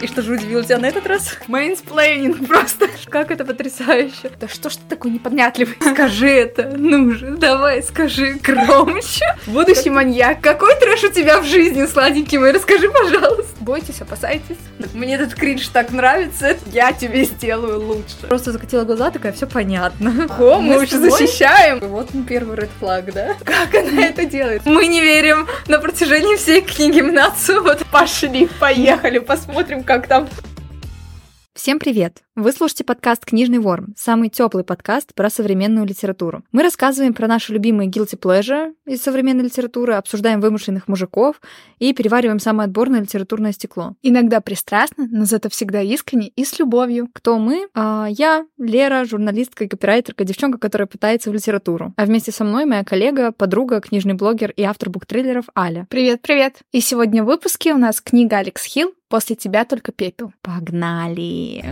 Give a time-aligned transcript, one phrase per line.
[0.00, 1.36] И что же удивило тебя на этот раз?
[1.48, 2.88] Mansplaining просто.
[3.08, 4.30] Как это потрясающе.
[4.40, 5.76] Да что ж ты такой непонятливый?
[5.92, 9.24] Скажи это, ну же, давай скажи громче.
[9.46, 12.52] Будущий маньяк, какой трэш у тебя в жизни, сладенький мой?
[12.52, 13.57] Расскажи, пожалуйста.
[13.68, 14.56] Бойтесь, опасайтесь.
[14.94, 18.16] Мне этот кринж так нравится, я тебе сделаю лучше.
[18.26, 20.26] Просто закатила глаза, такая, все понятно.
[20.38, 21.78] О, мы, уже защищаем.
[21.80, 23.36] Вот он первый red flag, да?
[23.44, 24.64] Как она это делает?
[24.64, 27.62] Мы не верим на протяжении всей книги в нацию.
[27.62, 30.30] Вот пошли, поехали, посмотрим, как там.
[31.54, 32.22] Всем привет!
[32.40, 36.44] Вы слушаете подкаст «Книжный ворм», самый теплый подкаст про современную литературу.
[36.52, 41.40] Мы рассказываем про наши любимые guilty pleasure из современной литературы, обсуждаем вымышленных мужиков
[41.80, 43.96] и перевариваем самое отборное литературное стекло.
[44.02, 47.08] Иногда пристрастно, но зато всегда искренне и с любовью.
[47.12, 47.66] Кто мы?
[47.74, 51.92] А, я, Лера, журналистка и копирайтерка, девчонка, которая пытается в литературу.
[51.96, 55.88] А вместе со мной моя коллега, подруга, книжный блогер и автор буктриллеров Аля.
[55.90, 56.58] Привет, привет!
[56.70, 60.32] И сегодня в выпуске у нас книга Алекс Хилл «После тебя только пепел».
[60.40, 61.64] Погнали!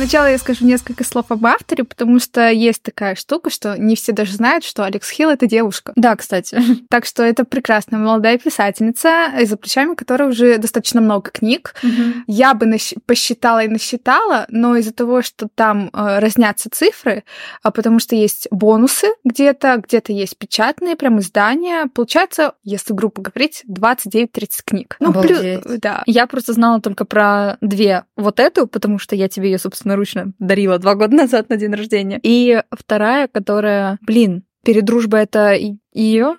[0.00, 4.12] Сначала я скажу несколько слов об авторе, потому что есть такая штука, что не все
[4.12, 5.92] даже знают, что Алекс Хилл— это девушка.
[5.94, 6.58] Да, кстати.
[6.88, 11.74] Так что это прекрасная молодая писательница, за плечами которой уже достаточно много книг.
[11.82, 12.24] Угу.
[12.26, 17.24] Я бы нащ- посчитала и насчитала, но из-за того, что там э, разнятся цифры,
[17.62, 23.64] а потому что есть бонусы где-то, где-то есть печатные прям издания, получается, если грубо говорить,
[23.68, 24.96] 29-30 книг.
[24.98, 25.62] Ну, Обалдеть.
[25.62, 26.02] плюс, да.
[26.06, 28.04] Я просто знала только про две.
[28.16, 31.74] Вот эту, потому что я тебе ее, собственно, собственноручно дарила два года назад на день
[31.74, 32.20] рождения.
[32.22, 35.56] И вторая, которая, блин, передружба это
[35.92, 36.36] ее.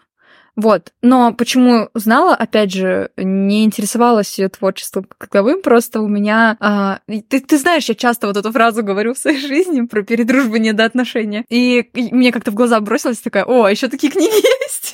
[0.57, 0.91] Вот.
[1.01, 6.57] Но почему знала, опять же, не интересовалась ее творчеством каковым, просто у меня...
[6.59, 10.57] А, ты, ты знаешь, я часто вот эту фразу говорю в своей жизни про передружбу
[10.57, 11.45] недоотношения.
[11.49, 14.93] И, и мне как-то в глаза бросилась такая, о, а еще такие книги есть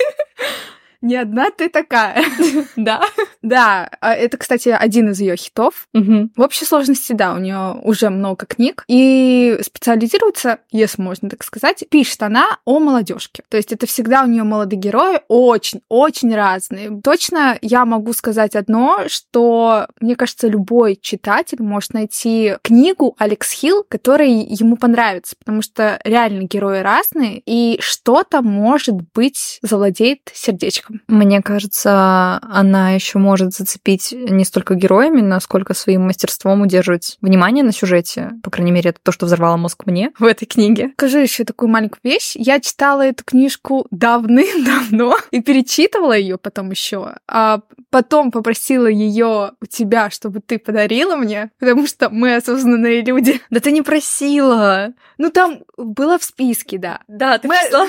[1.00, 2.24] не одна ты такая.
[2.76, 3.02] Да?
[3.42, 5.88] Да, а это, кстати, один из ее хитов.
[6.34, 8.84] В общей сложности, да, у нее уже много книг.
[8.88, 13.42] И специализируется, если можно так сказать, пишет она о молодежке.
[13.48, 17.00] То есть это всегда у нее молодые герои очень-очень разные.
[17.02, 23.84] Точно я могу сказать одно, что, мне кажется, любой читатель может найти книгу Алекс Хилл,
[23.88, 31.42] которая ему понравится, потому что реально герои разные, и что-то, может быть, завладеет сердечком Мне
[31.42, 38.32] кажется, она еще может зацепить не столько героями, насколько своим мастерством удерживать внимание на сюжете.
[38.42, 40.92] По крайней мере, это то, что взорвало мозг мне в этой книге.
[40.96, 42.32] Скажи еще такую маленькую вещь.
[42.34, 47.60] Я читала эту книжку давным-давно и перечитывала ее потом еще, а
[47.90, 53.40] потом попросила ее у тебя, чтобы ты подарила мне, потому что мы осознанные люди.
[53.50, 54.92] Да ты не просила.
[55.16, 57.00] Ну там было в списке, да.
[57.08, 57.54] Да, ты мы...
[57.60, 57.88] прислала.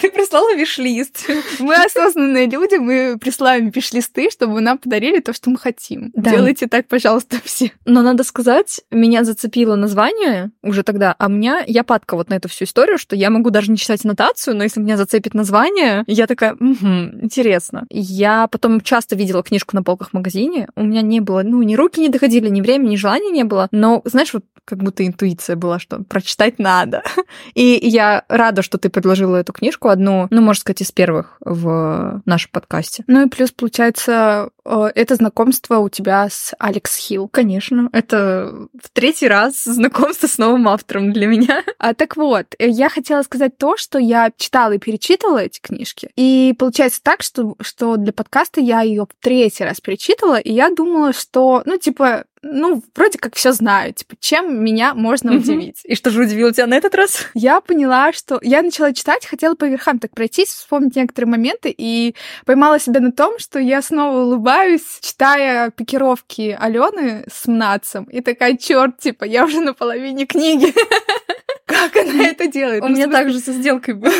[0.00, 1.28] Ты прислала виш-лист.
[1.58, 6.10] Мы осознанные люди, мы присылаем виш-листы, чтобы нам подарили то, что мы хотим.
[6.14, 6.30] Да.
[6.30, 7.72] Делайте так, пожалуйста, все.
[7.84, 12.48] Но надо сказать, меня зацепило название уже тогда, а меня, я падка вот на эту
[12.48, 16.26] всю историю, что я могу даже не читать аннотацию, но если меня зацепит название, я
[16.26, 16.86] такая, угу,
[17.22, 17.86] интересно.
[17.90, 21.74] Я потом часто видела книжку на полках в магазине, у меня не было, ну, ни
[21.74, 25.56] руки не доходили, ни времени, ни желания не было, но, знаешь, вот как будто интуиция
[25.56, 27.02] была, что прочитать надо.
[27.54, 32.22] И я рада, что ты предложила эту книжку, одну, ну, можно сказать, из первых в
[32.24, 33.04] нашем подкасте.
[33.06, 37.28] Ну и плюс, получается, э, это знакомство у тебя с Алекс Хилл.
[37.28, 41.64] Конечно, это в третий раз знакомство с новым автором для меня.
[41.78, 46.10] А, так вот, э, я хотела сказать то, что я читала и перечитывала эти книжки.
[46.16, 50.70] И получается так, что, что для подкаста я ее в третий раз перечитывала, и я
[50.70, 55.80] думала, что, ну, типа, ну, вроде как все знаю, типа, чем меня можно удивить.
[55.84, 57.26] И что же удивило тебя на этот раз?
[57.34, 62.14] Я поняла, что я начала читать, хотела по верхам так пройтись, вспомнить некоторые моменты, и
[62.46, 68.56] поймала себя на том, что я снова улыбаюсь, читая пикировки Алены с Мнацем, и такая,
[68.56, 70.72] черт, типа, я уже на половине книги.
[71.66, 72.82] Как она это делает?
[72.82, 74.12] У меня также со сделкой было.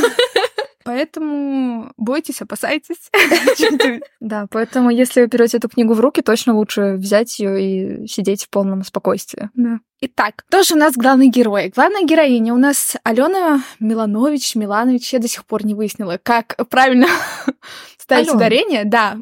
[0.90, 3.10] Поэтому бойтесь, опасайтесь.
[4.20, 7.62] Да, поэтому если вы берете эту книгу в руки, точно лучше взять ее
[8.02, 9.50] и сидеть в полном спокойствии.
[9.54, 9.78] Да.
[10.00, 11.72] Итак, кто же у нас главный герой?
[11.74, 15.12] Главная героиня у нас Алена Миланович, Миланович.
[15.12, 17.06] Я до сих пор не выяснила, как правильно
[17.98, 18.36] ставить Алена.
[18.36, 18.84] ударение.
[18.84, 19.18] Да,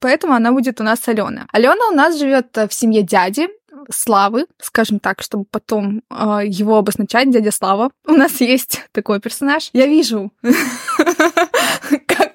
[0.00, 1.46] поэтому она будет у нас Алена.
[1.52, 3.48] Алена у нас живет в семье дяди,
[3.90, 7.90] Славы, скажем так, чтобы потом э, его обозначать, дядя Слава.
[8.06, 9.70] У нас есть такой персонаж.
[9.72, 10.32] Я вижу,
[12.06, 12.32] как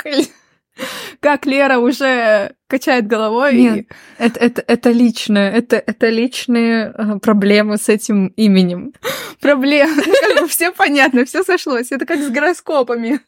[1.20, 3.56] как Лера уже качает головой.
[3.56, 3.88] Нет, и...
[4.18, 8.94] это, это, это личное, это, это личные э, проблемы с этим именем.
[9.39, 11.92] Проблемы, ну, как бы все понятно, все сошлось.
[11.92, 13.22] Это как с гороскопами.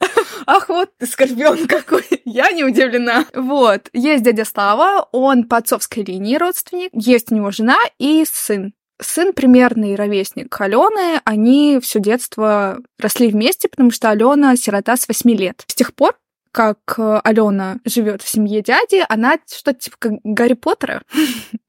[0.45, 2.05] Ах, вот ты скорпион какой.
[2.25, 3.25] Я не удивлена.
[3.33, 8.73] Вот, есть дядя Слава, он по отцовской линии родственник, есть у него жена и сын.
[9.01, 15.29] Сын примерный ровесник Алены, они все детство росли вместе, потому что Алена сирота с 8
[15.31, 15.63] лет.
[15.67, 16.15] С тех пор
[16.51, 21.03] как э, Алена живет в семье дяди, она что-то типа как Гарри Поттера.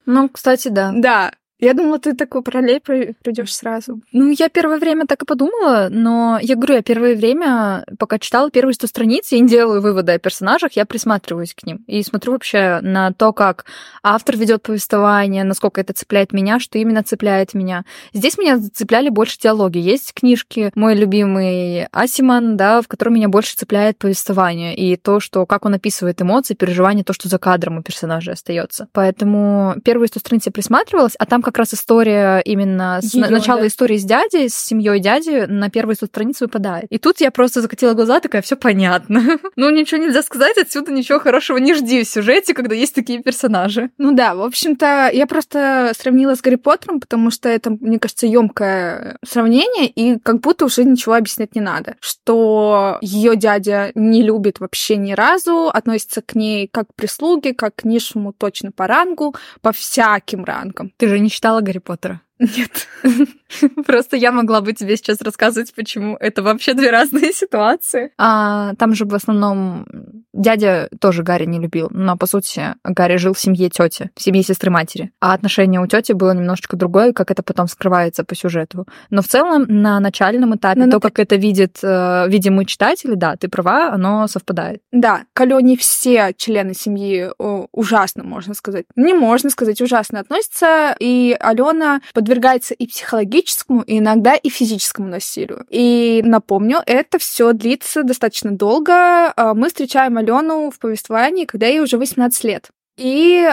[0.06, 0.90] Ну, кстати, да.
[0.94, 4.00] Да, я думала, ты такой параллель придешь сразу.
[4.12, 8.50] Ну, я первое время так и подумала, но я говорю, я первое время, пока читала
[8.50, 12.32] первые сто страниц, я не делаю выводы о персонажах, я присматриваюсь к ним и смотрю
[12.32, 13.66] вообще на то, как
[14.02, 17.84] автор ведет повествование, насколько это цепляет меня, что именно цепляет меня.
[18.12, 19.78] Здесь меня цепляли больше диалоги.
[19.78, 25.46] Есть книжки, мой любимый Асиман, да, в котором меня больше цепляет повествование и то, что
[25.46, 28.88] как он описывает эмоции, переживания, то, что за кадром у персонажа остается.
[28.92, 33.60] Поэтому первые сто страниц я присматривалась, а там как раз история именно с Её, начала
[33.60, 33.66] да.
[33.66, 36.86] истории с дядей, с семьей дяди на первой странице выпадает.
[36.90, 39.38] И тут я просто закатила глаза, такая, все понятно.
[39.56, 43.90] ну, ничего нельзя сказать, отсюда ничего хорошего не жди в сюжете, когда есть такие персонажи.
[43.98, 48.26] Ну да, в общем-то, я просто сравнила с Гарри Поттером, потому что это, мне кажется,
[48.26, 51.96] емкое сравнение, и как будто уже ничего объяснять не надо.
[52.00, 57.76] Что ее дядя не любит вообще ни разу, относится к ней как к прислуге, как
[57.76, 60.92] к низшему точно по рангу, по всяким рангам.
[60.96, 62.20] Ты же не читала Гарри Поттера?
[62.40, 62.88] Нет.
[63.86, 68.12] Просто я могла бы тебе сейчас рассказывать, почему это вообще две разные ситуации.
[68.16, 69.86] А там же в основном
[70.32, 74.42] дядя тоже Гарри не любил, но по сути Гарри жил в семье тети, в семье
[74.42, 75.12] сестры матери.
[75.20, 78.86] А отношение у тети было немножечко другое, как это потом скрывается по сюжету.
[79.10, 83.14] Но в целом на начальном этапе, но, то, как это видит, э, видим мы читатели,
[83.14, 84.80] да, ты права, оно совпадает.
[84.92, 85.24] Да,
[85.60, 87.30] не все члены семьи
[87.72, 88.86] ужасно, можно сказать.
[88.96, 92.00] Не можно сказать, ужасно относятся, и Алена
[92.30, 95.66] подвергается и психологическому, и иногда и физическому насилию.
[95.68, 99.32] И напомню, это все длится достаточно долго.
[99.36, 102.68] А, мы встречаем Алену в повествовании, когда ей уже 18 лет.
[102.96, 103.50] И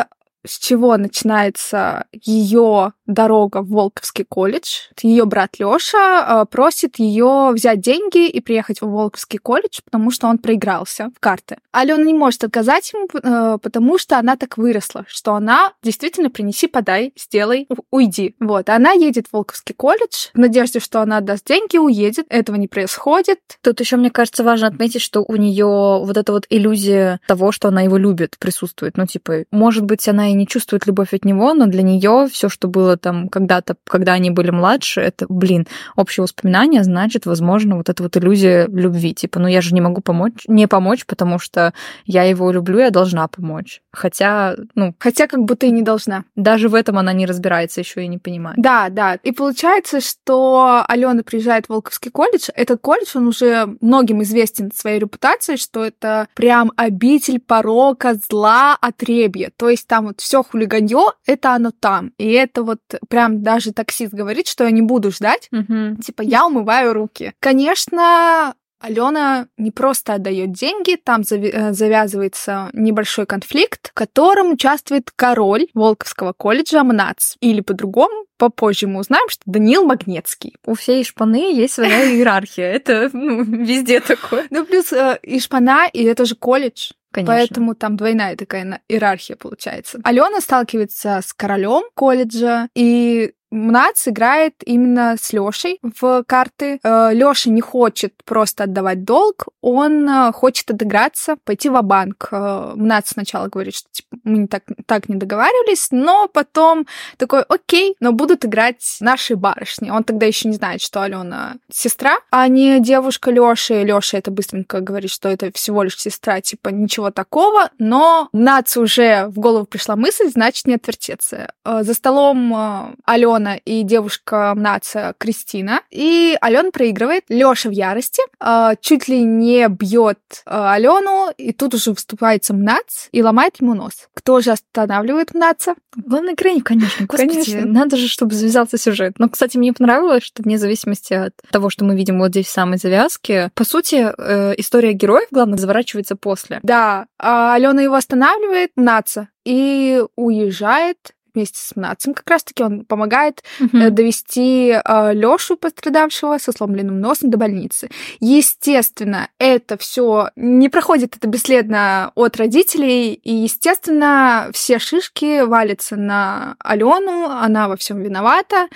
[0.47, 4.89] с чего начинается ее дорога в Волковский колледж.
[5.01, 10.37] Ее брат Лёша просит ее взять деньги и приехать в Волковский колледж, потому что он
[10.37, 11.57] проигрался в карты.
[11.71, 16.67] Алена не может отказать ему, э, потому что она так выросла, что она действительно принеси,
[16.67, 18.35] подай, сделай, уйди.
[18.39, 22.25] Вот, она едет в Волковский колледж в надежде, что она отдаст деньги, уедет.
[22.29, 23.39] Этого не происходит.
[23.61, 27.67] Тут еще, мне кажется, важно отметить, что у нее вот эта вот иллюзия того, что
[27.69, 28.97] она его любит, присутствует.
[28.97, 32.49] Ну, типа, может быть, она и не чувствует любовь от него, но для нее все,
[32.49, 37.89] что было там когда-то, когда они были младше, это, блин, общее воспоминание, значит, возможно, вот
[37.89, 39.13] эта вот иллюзия любви.
[39.13, 41.73] Типа, ну я же не могу помочь, не помочь, потому что
[42.05, 43.81] я его люблю, я должна помочь.
[43.91, 44.93] Хотя, ну...
[44.99, 46.23] Хотя как будто и не должна.
[46.35, 48.57] Даже в этом она не разбирается еще и не понимает.
[48.59, 49.15] Да, да.
[49.15, 52.49] И получается, что Алена приезжает в Волковский колледж.
[52.53, 59.51] Этот колледж, он уже многим известен своей репутацией, что это прям обитель порока, зла, отребья.
[59.57, 62.11] То есть там вот все хулиганье, это оно там.
[62.17, 65.47] И это вот прям даже таксист говорит, что я не буду ждать.
[65.53, 66.01] Угу.
[66.03, 67.31] Типа, я умываю руки.
[67.39, 75.67] Конечно, Алена не просто отдает деньги, там э, завязывается небольшой конфликт, в котором участвует король
[75.73, 77.37] Волковского колледжа Амнац.
[77.39, 80.57] Или по-другому, попозже мы узнаем, что Даниил Магнетский.
[80.65, 82.65] У всей шпаны есть своя иерархия.
[82.65, 84.45] Это ну, везде такое.
[84.49, 86.91] Ну, плюс э, и шпана, и это же колледж.
[87.25, 87.33] Конечно.
[87.33, 89.99] Поэтому там двойная такая иерархия получается.
[90.03, 96.79] Алена сталкивается с королем колледжа, и Мнац играет именно с Лёшей в карты.
[96.83, 102.73] Э, Лёша не хочет просто отдавать долг, он э, хочет отыграться, пойти в банк э,
[102.75, 106.87] Мнац сначала говорит, что типа, мы не так, так не договаривались, но потом
[107.17, 109.89] такой, окей, но будут играть наши барышни.
[109.89, 113.83] Он тогда еще не знает, что Алена сестра, а не девушка Лёши.
[113.83, 119.27] Лёша это быстренько говорит, что это всего лишь сестра, типа ничего такого, но Мнац уже
[119.27, 121.53] в голову пришла мысль, значит не отвертеться.
[121.63, 125.81] За столом Алена Алена и девушка Наца Кристина.
[125.91, 127.23] И Алена проигрывает.
[127.29, 128.21] Лёша в ярости.
[128.39, 131.31] Э, чуть ли не бьет э, Алену.
[131.37, 134.09] И тут уже вступается Мнац и ломает ему нос.
[134.13, 135.75] Кто же останавливает Мнаца?
[135.95, 137.05] Главный героиня, конечно.
[137.05, 137.65] Господи, конечно.
[137.65, 139.13] надо же, чтобы завязался сюжет.
[139.19, 142.51] Но, кстати, мне понравилось, что вне зависимости от того, что мы видим вот здесь в
[142.51, 146.59] самой завязке, по сути, э, история героев, главное, заворачивается после.
[146.63, 150.97] Да, а Алена его останавливает, Наца, и уезжает
[151.37, 152.63] вместе с Мнацем как раз-таки.
[152.63, 153.89] Он помогает mm-hmm.
[153.91, 157.89] довести э, Лёшу, пострадавшего со сломленным носом, до больницы.
[158.19, 166.55] Естественно, это все не проходит это бесследно от родителей, и, естественно, все шишки валятся на
[166.59, 168.67] Алену, она во всем виновата.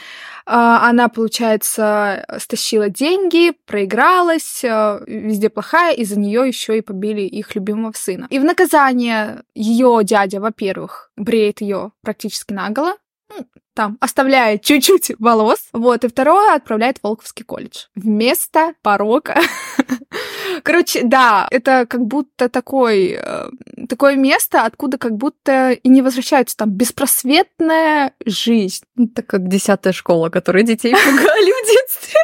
[0.45, 7.55] А, она, получается, стащила деньги, проигралась, э, везде плохая, из-за нее еще и побили их
[7.55, 8.27] любимого сына.
[8.29, 12.95] И в наказание ее дядя, во-первых, бреет ее практически наголо,
[13.29, 19.39] ну, там оставляет чуть-чуть волос, вот, и второе отправляет в Волковский колледж вместо порока.
[20.63, 23.49] Короче, да, это как будто такой, э,
[23.87, 28.83] такое место, откуда как будто и не возвращаются там беспросветная жизнь.
[28.97, 32.19] Это как десятая школа, которая детей пугали в детстве.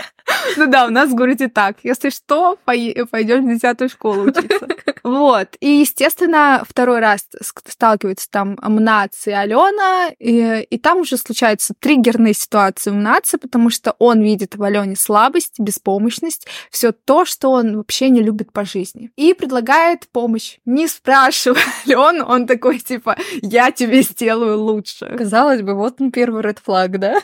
[0.57, 1.77] Ну да, у нас в городе так.
[1.83, 4.67] Если что, пойдешь в десятую школу учиться.
[5.03, 5.55] Вот.
[5.61, 7.25] И, естественно, второй раз
[7.65, 13.69] сталкиваются там Мнац и Алена, и, и там уже случаются триггерные ситуации у Мнаца, потому
[13.69, 18.65] что он видит в Алене слабость, беспомощность, все то, что он вообще не любит по
[18.65, 19.11] жизни.
[19.15, 20.57] И предлагает помощь.
[20.65, 25.15] Не спрашивая Алену, он такой, типа, я тебе сделаю лучше.
[25.17, 27.21] Казалось бы, вот он первый red flag, да?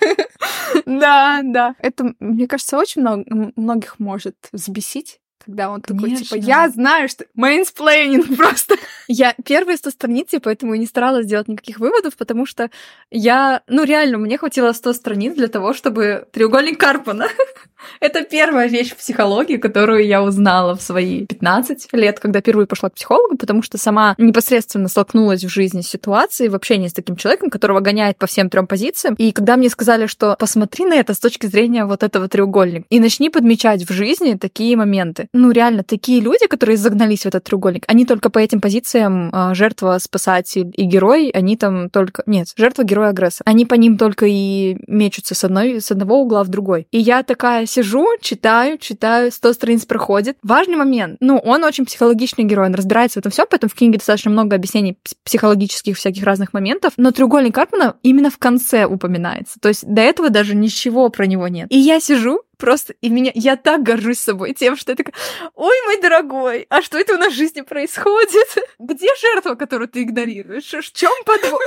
[0.86, 1.76] Да, да.
[1.80, 3.24] Это, мне кажется, очень много,
[3.56, 6.10] многих может взбесить когда он Конечно.
[6.10, 7.26] такой, типа, я знаю, что...
[7.36, 8.76] Mansplaining просто.
[9.08, 12.70] Я первые 100 страниц, и поэтому и не старалась делать никаких выводов, потому что
[13.12, 13.62] я...
[13.68, 17.28] Ну, реально, мне хватило 100 страниц для того, чтобы треугольник Карпмана.
[18.00, 22.90] Это первая вещь в психологии, которую я узнала в свои 15 лет, когда впервые пошла
[22.90, 27.16] к психологу, потому что сама непосредственно столкнулась в жизни с ситуацией, в общении с таким
[27.16, 29.16] человеком, которого гоняет по всем трем позициям.
[29.16, 33.00] И когда мне сказали, что посмотри на это с точки зрения вот этого треугольника и
[33.00, 37.84] начни подмечать в жизни такие моменты, ну, реально, такие люди, которые загнались в этот треугольник,
[37.88, 42.22] они только по этим позициям а, жертва, спасатель и герой, они там только...
[42.28, 43.42] Нет, жертва, герой, агрессор.
[43.46, 46.88] Они по ним только и мечутся с, одной, с одного угла в другой.
[46.92, 50.38] И я такая сижу, читаю, читаю, 100 страниц проходит.
[50.44, 51.18] Важный момент.
[51.20, 54.56] Ну, он очень психологичный герой, он разбирается в этом все, поэтому в книге достаточно много
[54.56, 56.94] объяснений психологических всяких разных моментов.
[56.98, 59.60] Но треугольник Карпмана именно в конце упоминается.
[59.60, 61.68] То есть до этого даже ничего про него нет.
[61.72, 65.14] И я сижу, просто, и меня, я так горжусь собой тем, что я такая,
[65.54, 68.48] ой, мой дорогой, а что это у нас в жизни происходит?
[68.80, 70.64] Где жертва, которую ты игнорируешь?
[70.64, 71.62] В чем подвох?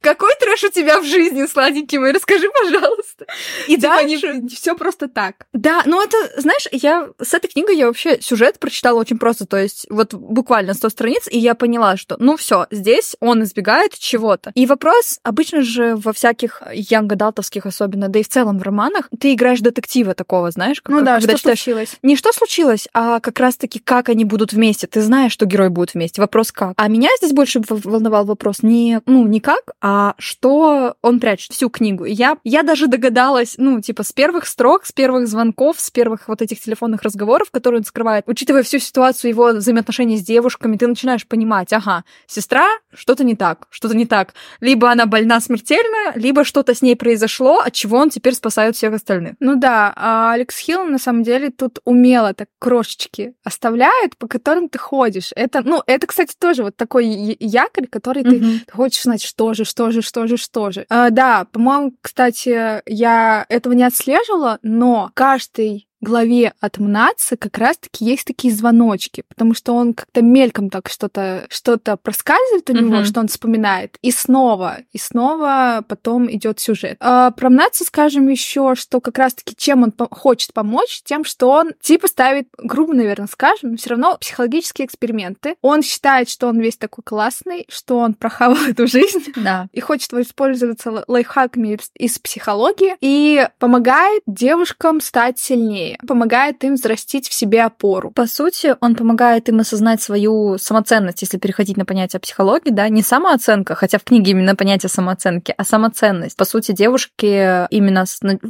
[0.00, 2.12] Какой трэш у тебя в жизни, сладенький мой?
[2.12, 3.26] Расскажи, пожалуйста.
[3.66, 4.34] И типа дальше...
[4.34, 5.46] не, все просто так.
[5.52, 9.58] Да, ну это, знаешь, я с этой книгой я вообще сюжет прочитала очень просто, то
[9.58, 14.52] есть вот буквально 100 страниц, и я поняла, что, ну все, здесь он избегает чего-то.
[14.54, 19.34] И вопрос, обычно же во всяких янг-адалтовских особенно, да и в целом в романах, ты
[19.34, 20.80] играешь детектива такого, знаешь?
[20.80, 21.60] Как, ну да, что читаешь...
[21.60, 21.96] случилось?
[22.02, 24.86] Не что случилось, а как раз-таки как они будут вместе.
[24.86, 26.20] Ты знаешь, что герой будет вместе.
[26.20, 26.72] Вопрос как.
[26.76, 31.52] А меня здесь больше волновал вопрос не, ну, не как, а а что он прячет
[31.52, 32.04] всю книгу.
[32.04, 36.28] И я, я даже догадалась, ну, типа, с первых строк, с первых звонков, с первых
[36.28, 40.86] вот этих телефонных разговоров, которые он скрывает, учитывая всю ситуацию его взаимоотношений с девушками, ты
[40.86, 44.34] начинаешь понимать, ага, сестра, что-то не так, что-то не так.
[44.60, 48.94] Либо она больна смертельно, либо что-то с ней произошло, от чего он теперь спасает всех
[48.94, 49.34] остальных.
[49.40, 54.68] Ну да, а Алекс Хилл на самом деле тут умело так крошечки оставляет, по которым
[54.68, 55.32] ты ходишь.
[55.34, 57.06] Это, ну, это, кстати, тоже вот такой
[57.40, 58.58] якорь, который mm-hmm.
[58.60, 60.84] ты, ты хочешь знать, что же, что же, что же, что же.
[60.90, 68.04] А, да, по-моему, кстати, я этого не отслеживала, но каждый главе от Мнаца как раз-таки
[68.04, 73.04] есть такие звоночки, потому что он как-то мельком так что-то что-то проскальзывает у него, uh-huh.
[73.04, 76.96] что он вспоминает, и снова, и снова потом идет сюжет.
[77.00, 81.50] А, про Мнаца скажем еще, что как раз-таки чем он по- хочет помочь, тем, что
[81.50, 85.56] он типа ставит, грубо, наверное, скажем, все равно психологические эксперименты.
[85.62, 89.68] Он считает, что он весь такой классный, что он прохавал эту жизнь, да.
[89.72, 97.28] и хочет воспользоваться лайфхаками из психологии и помогает девушкам стать сильнее сильнее, помогает им взрастить
[97.28, 98.10] в себе опору.
[98.10, 103.02] По сути, он помогает им осознать свою самоценность, если переходить на понятие психологии, да, не
[103.02, 106.36] самооценка, хотя в книге именно понятие самооценки, а самоценность.
[106.36, 108.04] По сути, девушки именно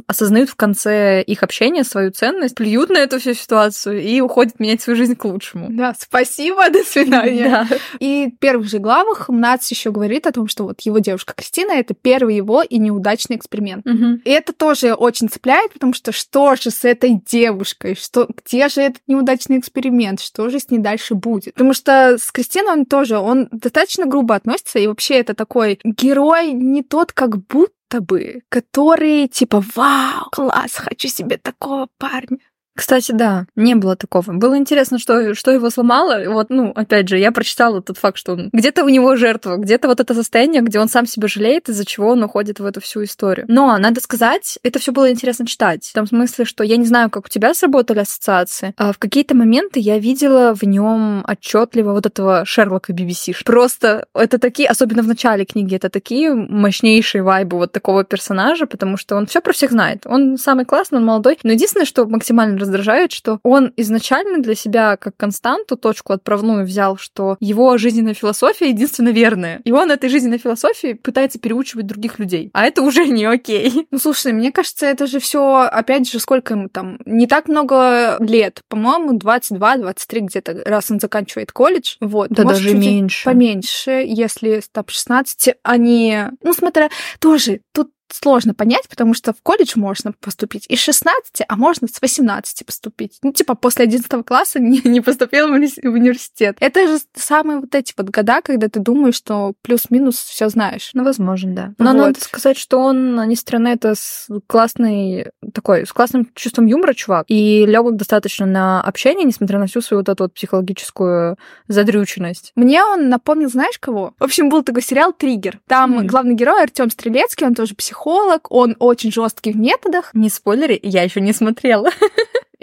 [0.07, 4.81] осознают в конце их общения свою ценность, плюют на эту всю ситуацию и уходят менять
[4.81, 5.67] свою жизнь к лучшему.
[5.69, 7.67] Да, спасибо, до свидания.
[7.69, 7.77] Да.
[7.99, 11.73] И в первых же главах Мнац еще говорит о том, что вот его девушка Кристина
[11.73, 13.85] это первый его и неудачный эксперимент.
[13.85, 14.21] Угу.
[14.25, 18.81] И это тоже очень цепляет, потому что что же с этой девушкой, что, где же
[18.81, 21.53] этот неудачный эксперимент, что же с ней дальше будет.
[21.53, 26.51] Потому что с Кристиной он тоже, он достаточно грубо относится, и вообще это такой герой
[26.51, 32.39] не тот, как будто бы, который типа, вау, класс, хочу себе такого парня.
[32.75, 34.31] Кстати, да, не было такого.
[34.33, 36.23] Было интересно, что, что его сломало.
[36.29, 38.49] Вот, ну, опять же, я прочитала тот факт, что он...
[38.53, 42.09] где-то у него жертва, где-то вот это состояние, где он сам себя жалеет, из-за чего
[42.09, 43.45] он уходит в эту всю историю.
[43.49, 45.85] Но, надо сказать, это все было интересно читать.
[45.85, 49.35] В том смысле, что я не знаю, как у тебя сработали ассоциации, а в какие-то
[49.35, 53.35] моменты я видела в нем отчетливо вот этого Шерлока BBC.
[53.43, 58.97] Просто это такие, особенно в начале книги, это такие мощнейшие вайбы вот такого персонажа, потому
[58.97, 60.03] что он все про всех знает.
[60.05, 61.37] Он самый классный, он молодой.
[61.43, 66.97] Но единственное, что максимально раздражает, что он изначально для себя как константу, точку отправную взял,
[66.97, 69.61] что его жизненная философия единственно верная.
[69.63, 72.49] И он этой жизненной философии пытается переучивать других людей.
[72.53, 73.87] А это уже не окей.
[73.91, 76.97] Ну, слушай, мне кажется, это же все, опять же, сколько ему там?
[77.05, 78.61] Не так много лет.
[78.69, 81.95] По-моему, 22-23 где-то, раз он заканчивает колледж.
[81.99, 82.29] Вот.
[82.29, 83.25] Да Может, даже меньше.
[83.25, 86.17] Поменьше, если там 16, они...
[86.43, 86.89] Ну, смотря...
[87.19, 92.01] Тоже, тут сложно понять, потому что в колледж можно поступить из 16, а можно с
[92.01, 93.17] 18 поступить.
[93.23, 96.57] Ну, типа, после 11 класса не, не поступил в университет.
[96.59, 100.91] Это же самые вот эти вот года, когда ты думаешь, что плюс-минус все знаешь.
[100.93, 101.73] Ну, возможно, да.
[101.77, 101.97] Но вот.
[101.97, 107.25] надо сказать, что он, несмотря на это, с классный такой, с классным чувством юмора чувак,
[107.27, 111.37] и легок достаточно на общение, несмотря на всю свою вот эту вот психологическую
[111.67, 112.51] задрюченность.
[112.55, 114.13] Мне он напомнил, знаешь кого?
[114.19, 115.59] В общем, был такой сериал «Триггер».
[115.67, 116.05] Там mm.
[116.05, 120.11] главный герой Артем Стрелецкий, он тоже психолог, психолог, он очень жесткий в методах.
[120.13, 121.89] Не спойлери, я еще не смотрела.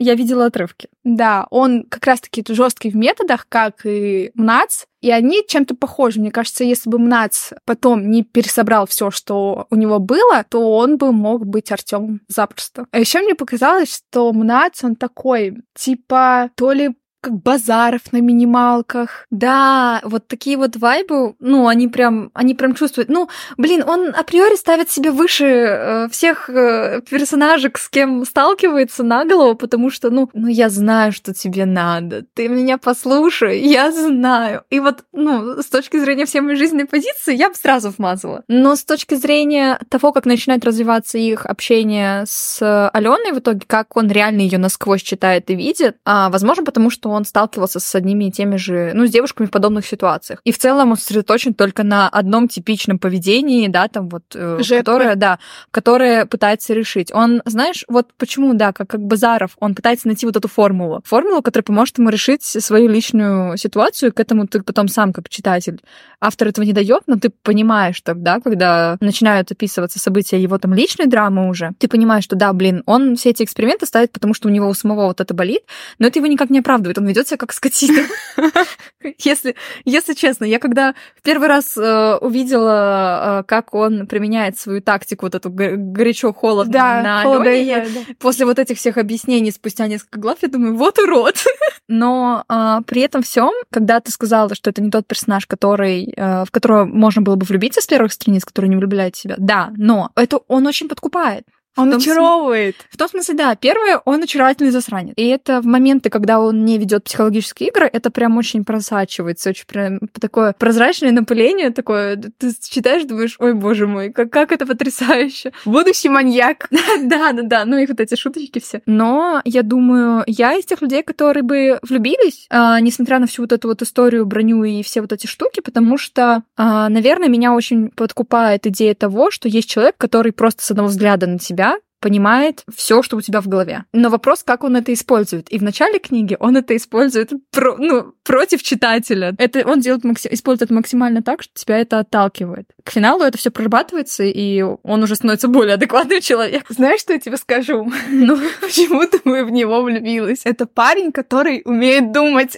[0.01, 0.89] Я видела отрывки.
[1.03, 6.21] Да, он как раз-таки жесткий в методах, как и МНАЦ, и они чем-то похожи.
[6.21, 10.99] Мне кажется, если бы МНАЦ потом не пересобрал все, что у него было, то он
[10.99, 12.87] бы мог быть Артемом запросто.
[12.93, 19.27] А еще мне показалось, что МНАЦ, он такой, типа, то ли как базаров на минималках.
[19.31, 23.09] Да, вот такие вот вайбы, ну, они прям, они прям чувствуют.
[23.09, 29.25] Ну, блин, он априори ставит себя выше э, всех э, персонажей, с кем сталкивается на
[29.25, 32.25] голову, потому что, ну, ну, я знаю, что тебе надо.
[32.35, 34.63] Ты меня послушай, я знаю.
[34.71, 38.45] И вот, ну, с точки зрения всей моей жизненной позиции, я бы сразу вмазала.
[38.49, 43.97] Но с точки зрения того, как начинает развиваться их общение с Аленой в итоге, как
[43.97, 48.31] он реально ее насквозь читает и видит, а, возможно, потому что сталкивался с одними и
[48.31, 50.41] теми же, ну, с девушками в подобных ситуациях.
[50.45, 55.15] И в целом он сосредоточен только на одном типичном поведении, да, там вот, э, которое,
[55.15, 55.39] да,
[55.71, 57.13] которое пытается решить.
[57.13, 61.03] Он, знаешь, вот почему, да, как, как Базаров, он пытается найти вот эту формулу.
[61.05, 65.81] Формулу, которая поможет ему решить свою личную ситуацию, к этому ты потом сам, как читатель,
[66.21, 71.07] автор этого не дает, но ты понимаешь тогда, когда начинают описываться события его там личной
[71.07, 74.51] драмы уже, ты понимаешь, что да, блин, он все эти эксперименты ставит, потому что у
[74.51, 75.63] него у самого вот это болит,
[75.99, 78.03] но это его никак не оправдывает он ведет себя как скотина.
[79.19, 84.83] Если, если честно, я когда в первый раз э, увидела, э, как он применяет свою
[84.83, 88.01] тактику, вот эту горячо-холодно да, на Алене, да.
[88.19, 91.37] после вот этих всех объяснений спустя несколько глав, я думаю, вот урод.
[91.89, 96.45] Но э, при этом всем, когда ты сказала, что это не тот персонаж, который, э,
[96.45, 100.11] в которого можно было бы влюбиться с первых страниц, который не влюбляет себя, да, но
[100.17, 101.45] это он очень подкупает.
[101.79, 102.77] Он очаровывает.
[102.91, 103.55] В том смысле, да.
[103.55, 105.15] Первое, он очаровательный засранец.
[105.17, 109.67] И это в моменты, когда он не ведет психологические игры, это прям очень просачивается, очень
[109.67, 112.17] прям такое прозрачное напыление такое.
[112.17, 115.53] Ты читаешь, думаешь, ой, боже мой, как, как это потрясающе.
[115.65, 116.69] Будущий маньяк.
[117.03, 117.65] да, да, да.
[117.65, 118.83] Ну и вот эти шуточки все.
[118.87, 123.53] Но я думаю, я из тех людей, которые бы влюбились, а, несмотря на всю вот
[123.53, 127.91] эту вот историю, броню и все вот эти штуки, потому что, а, наверное, меня очень
[127.91, 131.68] подкупает идея того, что есть человек, который просто с одного взгляда на тебя
[132.01, 133.85] понимает все, что у тебя в голове.
[133.93, 135.51] Но вопрос, как он это использует.
[135.53, 139.35] И в начале книги он это использует про, ну, против читателя.
[139.39, 142.71] Это он делает максим, использует максимально так, что тебя это отталкивает.
[142.85, 146.75] К финалу это все прорабатывается, и он уже становится более адекватным человеком.
[146.75, 147.91] Знаешь, что я тебе скажу?
[148.09, 150.43] Ну, почему-то мы в него влюбилась.
[150.45, 152.57] Это парень, который умеет думать.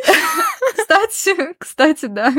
[0.77, 2.33] Кстати, кстати, да.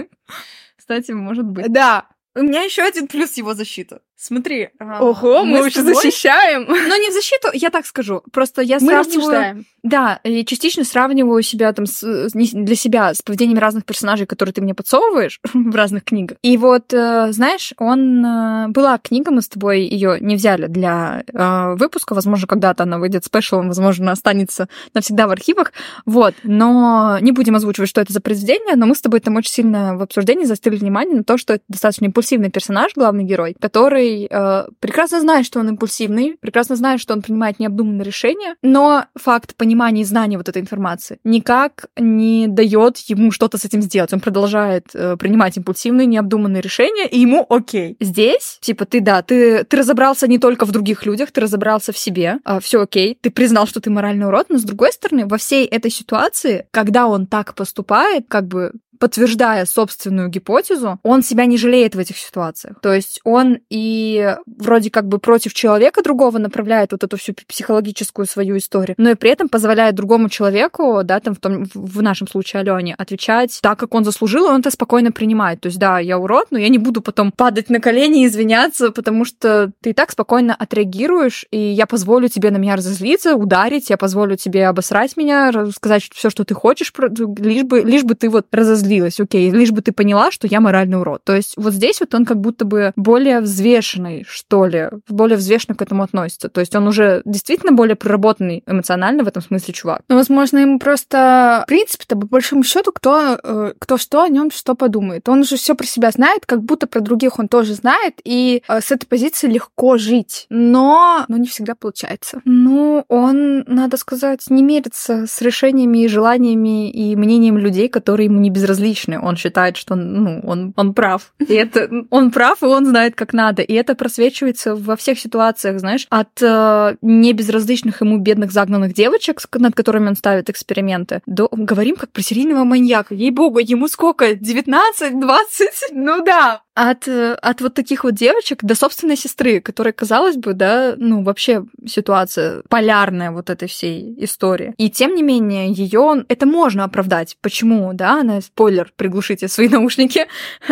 [0.78, 1.72] Кстати, может быть.
[1.72, 4.02] Да, у меня еще один плюс его защита.
[4.22, 4.70] Смотри.
[4.80, 5.96] Ого, мы, мы уже тобой...
[5.96, 6.66] защищаем.
[6.68, 8.22] Но не в защиту, я так скажу.
[8.32, 9.66] Просто я сравниваю...
[9.82, 14.62] Да, и частично сравниваю себя там с, для себя с поведением разных персонажей, которые ты
[14.62, 16.38] мне подсовываешь в разных книгах.
[16.44, 18.24] И вот, э, знаешь, он...
[18.24, 22.14] Э, была книга, мы с тобой ее не взяли для э, выпуска.
[22.14, 25.74] Возможно, когда-то она выйдет спешлом, возможно, останется навсегда в архивах.
[26.06, 26.36] Вот.
[26.44, 29.98] Но не будем озвучивать, что это за произведение, но мы с тобой там очень сильно
[29.98, 34.28] в обсуждении заострили внимание на то, что это достаточно импульсивный персонаж, главный герой, который который
[34.30, 39.56] э, прекрасно знает, что он импульсивный, прекрасно знает, что он принимает необдуманные решения, но факт
[39.56, 44.14] понимания и знания вот этой информации никак не дает ему что-то с этим сделать.
[44.14, 47.98] Он продолжает э, принимать импульсивные, необдуманные решения, и ему окей.
[48.00, 51.98] Здесь, типа, ты, да, ты, ты разобрался не только в других людях, ты разобрался в
[51.98, 55.38] себе, э, все окей, ты признал, что ты моральный урод, но с другой стороны, во
[55.38, 58.72] всей этой ситуации, когда он так поступает, как бы
[59.02, 62.76] подтверждая собственную гипотезу, он себя не жалеет в этих ситуациях.
[62.84, 68.28] То есть он и вроде как бы против человека другого направляет вот эту всю психологическую
[68.28, 72.28] свою историю, но и при этом позволяет другому человеку, да, там в, том, в нашем
[72.28, 75.62] случае Алене, отвечать так, как он заслужил, и он это спокойно принимает.
[75.62, 78.92] То есть, да, я урод, но я не буду потом падать на колени и извиняться,
[78.92, 83.90] потому что ты и так спокойно отреагируешь, и я позволю тебе на меня разозлиться, ударить,
[83.90, 86.94] я позволю тебе обосрать меня, сказать все, что ты хочешь,
[87.40, 90.60] лишь бы, лишь бы ты вот разозлился злилась, окей, лишь бы ты поняла, что я
[90.60, 91.24] моральный урод.
[91.24, 95.76] То есть вот здесь вот он как будто бы более взвешенный, что ли, более взвешенно
[95.76, 96.50] к этому относится.
[96.50, 100.02] То есть он уже действительно более проработанный эмоционально в этом смысле чувак.
[100.10, 104.52] Ну, возможно, ему просто, в принципе-то, по большому счету, кто, э, кто что о нем
[104.52, 105.30] что подумает.
[105.30, 108.82] Он уже все про себя знает, как будто про других он тоже знает, и э,
[108.82, 110.48] с этой позиции легко жить.
[110.50, 112.42] Но, но не всегда получается.
[112.44, 118.40] Ну, он, надо сказать, не мерится с решениями и желаниями и мнением людей, которые ему
[118.40, 119.18] не безразличны безразличный.
[119.18, 121.34] Он считает, что ну, он, он прав.
[121.40, 123.62] И это он прав, и он знает, как надо.
[123.62, 129.76] И это просвечивается во всех ситуациях, знаешь, от э, небезразличных ему бедных загнанных девочек, над
[129.76, 133.14] которыми он ставит эксперименты, до говорим как про серийного маньяка.
[133.14, 134.36] Ей-богу, ему сколько?
[134.36, 135.70] 19, 20?
[135.92, 140.54] Ну да, от, э, от вот таких вот девочек до собственной сестры, которая, казалось бы,
[140.54, 144.74] да, ну, вообще ситуация полярная вот этой всей истории.
[144.78, 147.38] И тем не менее, ее это можно оправдать.
[147.42, 150.28] Почему, да, она, спойлер, приглушите свои наушники,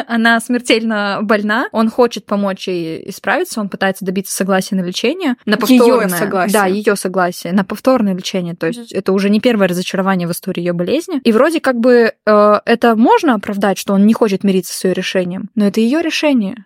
[0.07, 5.57] она смертельно больна, он хочет помочь ей исправиться, он пытается добиться согласия на лечение, на
[5.57, 6.53] повторное, ее согласие.
[6.53, 10.61] да, ее согласие, на повторное лечение, то есть это уже не первое разочарование в истории
[10.61, 11.19] ее болезни.
[11.23, 14.93] И вроде как бы э, это можно оправдать, что он не хочет мириться с ее
[14.93, 16.65] решением, но это ее решение.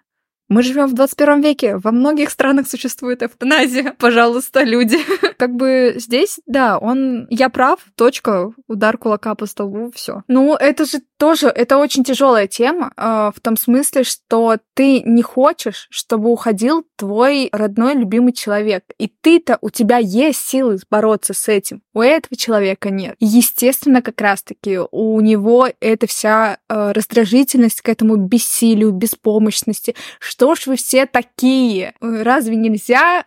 [0.50, 3.96] Мы живем в 21 веке, во многих странах существует эвтаназия.
[4.00, 4.98] Пожалуйста, люди.
[5.38, 7.28] Как бы здесь, да, он...
[7.30, 10.24] Я прав, точка, удар кулака по столу, все.
[10.28, 15.22] Ну, это же тоже, это очень тяжелая тема, э, в том смысле, что ты не
[15.22, 18.84] хочешь, чтобы уходил твой родной любимый человек.
[18.98, 21.82] И ты-то, у тебя есть силы бороться с этим.
[21.94, 23.16] У этого человека нет.
[23.20, 29.96] Естественно, как раз-таки у него эта вся э, раздражительность к этому бессилию, беспомощности.
[30.20, 31.94] Что ж вы все такие?
[32.02, 33.24] Разве нельзя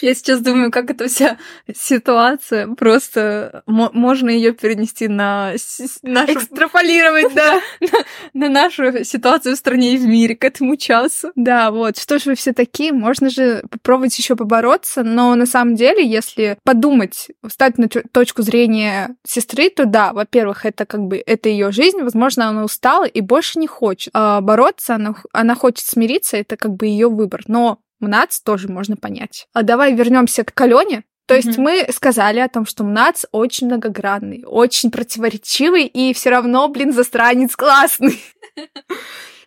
[0.00, 1.38] Я сейчас думаю, как эта вся
[1.74, 5.54] ситуация просто можно ее перенести на
[6.02, 6.32] нашу...
[6.32, 7.60] экстраполировать, да,
[8.34, 11.30] на, нашу ситуацию в стране и в мире к этому часу.
[11.36, 11.96] Да, вот.
[11.98, 12.92] Что ж вы все такие?
[12.92, 19.16] Можно же попробовать еще побороться, но на самом деле, если подумать, встать на точку зрения
[19.26, 23.58] сестры, то да, во-первых, это как бы это ее жизнь, возможно, она устала и больше
[23.58, 27.42] не хочет а бороться, она, она хочет смириться, это как бы ее выбор.
[27.46, 29.46] Но МНАЦ тоже можно понять.
[29.52, 31.04] А давай вернемся к Алене.
[31.26, 31.60] То есть mm-hmm.
[31.60, 37.54] мы сказали о том, что МНАЦ очень многогранный, очень противоречивый и все равно, блин, застранец
[37.54, 38.22] классный.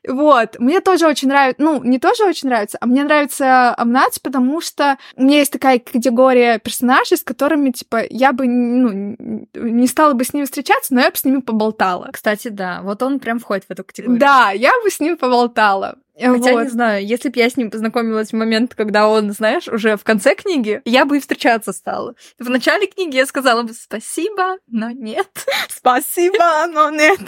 [0.08, 4.60] Вот, мне тоже очень нравится, ну, не тоже очень нравится, а мне нравится Амнац, потому
[4.60, 9.16] что у меня есть такая категория персонажей, с которыми, типа, я бы, ну,
[9.54, 12.10] не стала бы с ними встречаться, но я бы с ними поболтала.
[12.12, 14.20] Кстати, да, вот он прям входит в эту категорию.
[14.20, 15.98] Да, я бы с ним поболтала.
[16.22, 16.64] Хотя, вот.
[16.64, 20.04] не знаю, если бы я с ним познакомилась в момент, когда он, знаешь, уже в
[20.04, 22.16] конце книги, я бы и встречаться стала.
[22.40, 25.28] В начале книги я сказала бы спасибо, но нет.
[25.70, 27.20] Спасибо, но нет.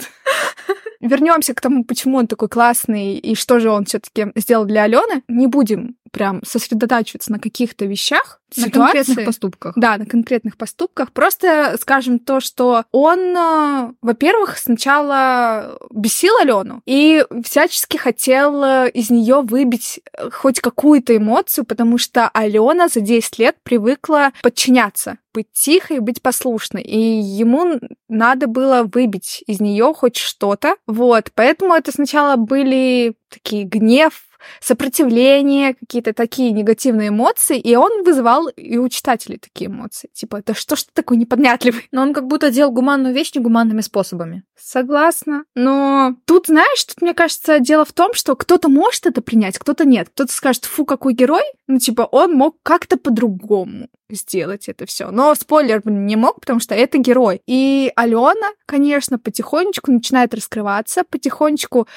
[1.00, 5.22] Вернемся к тому, почему он такой классный и что же он все-таки сделал для Алены.
[5.28, 8.98] Не будем прям сосредотачиваться на каких-то вещах, на ситуации.
[8.98, 9.72] конкретных поступках.
[9.74, 11.10] Да, на конкретных поступках.
[11.10, 19.10] Просто скажем то, что он, э, во-первых, сначала бесил Алену и всячески хотел э, из
[19.10, 25.48] нее выбить э, хоть какую-то эмоцию, потому что Алена за 10 лет привыкла подчиняться быть
[25.52, 26.82] тихой, быть послушной.
[26.82, 30.76] И ему надо было выбить из нее хоть что-то.
[30.86, 31.32] Вот.
[31.34, 34.22] Поэтому это сначала были такие гнев,
[34.60, 40.08] сопротивление, какие-то такие негативные эмоции, и он вызывал и у читателей такие эмоции.
[40.12, 41.88] Типа, это что ж ты такой непонятливый?
[41.92, 44.44] Но он как будто делал гуманную вещь негуманными способами.
[44.56, 45.44] Согласна.
[45.54, 49.84] Но тут, знаешь, тут, мне кажется, дело в том, что кто-то может это принять, кто-то
[49.84, 50.08] нет.
[50.08, 51.42] Кто-то скажет, фу, какой герой.
[51.66, 55.10] Ну, типа, он мог как-то по-другому сделать это все.
[55.10, 57.42] Но спойлер не мог, потому что это герой.
[57.46, 61.88] И Алена, конечно, потихонечку начинает раскрываться, потихонечку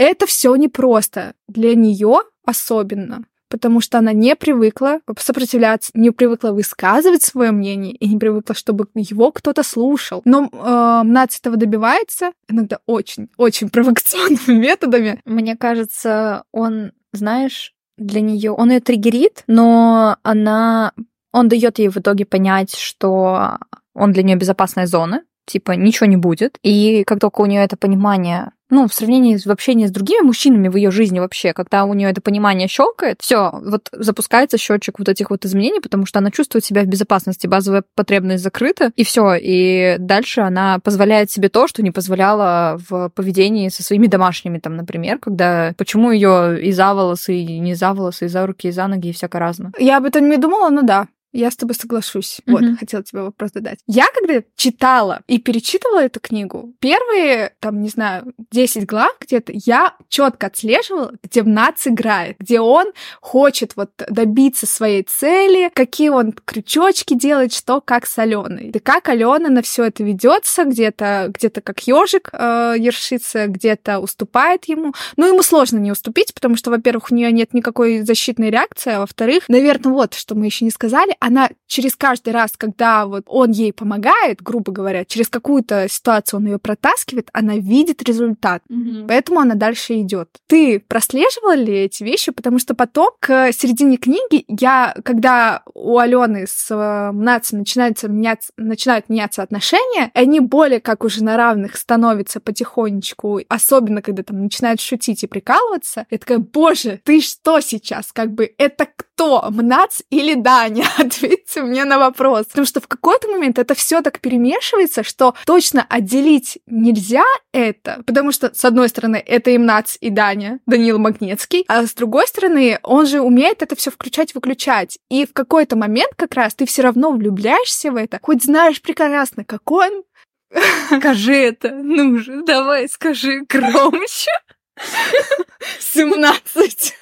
[0.00, 1.34] Это все непросто.
[1.46, 8.08] Для нее особенно потому что она не привыкла сопротивляться, не привыкла высказывать свое мнение и
[8.08, 10.22] не привыкла, чтобы его кто-то слушал.
[10.24, 15.20] Но э, Нац этого добивается иногда очень-очень провокационными методами.
[15.24, 20.92] Мне кажется, он, знаешь, для нее он ее триггерит, но она
[21.32, 23.58] он дает ей в итоге понять, что
[23.94, 26.56] он для нее безопасная зона, типа ничего не будет.
[26.62, 30.22] И как только у нее это понимание ну, в сравнении с, в общении с другими
[30.22, 34.98] мужчинами в ее жизни вообще, когда у нее это понимание щелкает, все, вот запускается счетчик
[34.98, 39.04] вот этих вот изменений, потому что она чувствует себя в безопасности, базовая потребность закрыта, и
[39.04, 39.34] все.
[39.40, 44.76] И дальше она позволяет себе то, что не позволяла в поведении со своими домашними, там,
[44.76, 48.72] например, когда почему ее и за волосы, и не за волосы, и за руки, и
[48.72, 49.72] за ноги, и всяко разно.
[49.78, 51.08] Я об этом не думала, но да.
[51.32, 52.40] Я с тобой соглашусь.
[52.40, 52.52] Mm-hmm.
[52.52, 53.78] Вот, хотела тебе вопрос задать.
[53.86, 59.94] Я когда читала и перечитывала эту книгу, первые, там, не знаю, 10 глав где-то, я
[60.08, 62.86] четко отслеживала, где Нац играет, где он
[63.20, 68.70] хочет вот добиться своей цели, какие он крючочки делает, что как с Аленой.
[68.70, 74.64] И как Алена на все это ведется, где-то где-то как ежик э, ершится, где-то уступает
[74.66, 74.94] ему.
[75.16, 79.00] Но ему сложно не уступить, потому что, во-первых, у нее нет никакой защитной реакции, а
[79.00, 83.50] во-вторых, наверное, вот, что мы еще не сказали, она через каждый раз, когда вот он
[83.50, 88.62] ей помогает, грубо говоря, через какую-то ситуацию он ее протаскивает, она видит результат.
[88.70, 89.06] Mm-hmm.
[89.06, 90.30] Поэтому она дальше идет.
[90.48, 92.32] Ты прослеживала ли эти вещи?
[92.32, 98.52] Потому что потом, к середине книги, я, когда у Алены с э, Наци начинаются меняться,
[98.56, 104.80] начинают меняться отношения, они более как уже на равных становятся потихонечку, особенно когда там начинают
[104.80, 108.10] шутить и прикалываться, я такая, боже, ты что сейчас?
[108.12, 109.09] Как бы это кто?
[109.14, 110.86] кто, Мнац или Даня?
[110.98, 112.46] Ответьте мне на вопрос.
[112.46, 118.32] Потому что в какой-то момент это все так перемешивается, что точно отделить нельзя это, потому
[118.32, 122.78] что, с одной стороны, это и Мнац, и Даня, Данил Магнецкий, а с другой стороны,
[122.82, 124.98] он же умеет это все включать-выключать.
[125.10, 129.44] И в какой-то момент как раз ты все равно влюбляешься в это, хоть знаешь прекрасно,
[129.44, 130.02] какой он,
[130.98, 134.30] Скажи это, ну же, давай, скажи громче.
[135.80, 136.94] 17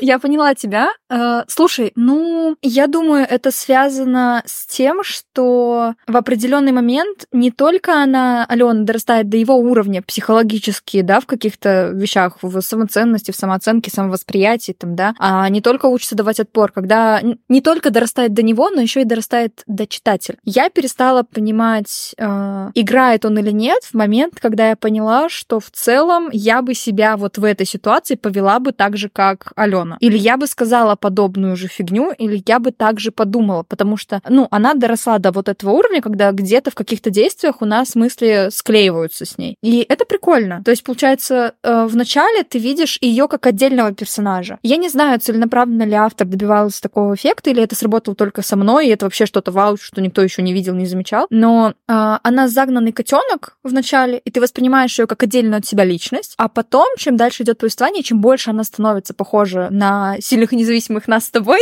[0.00, 0.90] я поняла тебя.
[1.08, 8.02] А, слушай, ну, я думаю, это связано с тем, что в определенный момент не только
[8.02, 13.90] она, Алена, дорастает до его уровня психологически, да, в каких-то вещах, в самоценности, в самооценке,
[13.90, 18.70] самовосприятии, там, да, а не только учится давать отпор, когда не только дорастает до него,
[18.70, 20.38] но еще и дорастает до читателя.
[20.44, 25.70] Я перестала понимать, э, играет он или нет, в момент, когда я поняла, что в
[25.70, 29.96] целом я бы себя вот в этой ситуации повела бы так же, как Алена.
[30.00, 34.20] Или я бы сказала подобную же фигню, или я бы так же подумала, потому что,
[34.28, 38.48] ну, она доросла до вот этого уровня, когда где-то в каких-то действиях у нас мысли
[38.50, 39.56] склеиваются с ней.
[39.62, 40.62] И это прикольно.
[40.64, 44.58] То есть, получается, э, вначале ты видишь ее как отдельного персонажа.
[44.62, 48.88] Я не знаю, целенаправленно ли автор добивался такого эффекта, или это сработало только со мной,
[48.88, 51.26] и это вообще что-то вау, что никто еще не видел, не замечал.
[51.30, 51.72] Но э,
[52.22, 56.48] она загнанный котенок в начале, и ты воспринимаешь ее как отдельную от себя личность, а
[56.48, 61.24] потом, чем дальше идет повествование, чем больше она становится похожа на сильных и независимых нас
[61.24, 61.60] с тобой,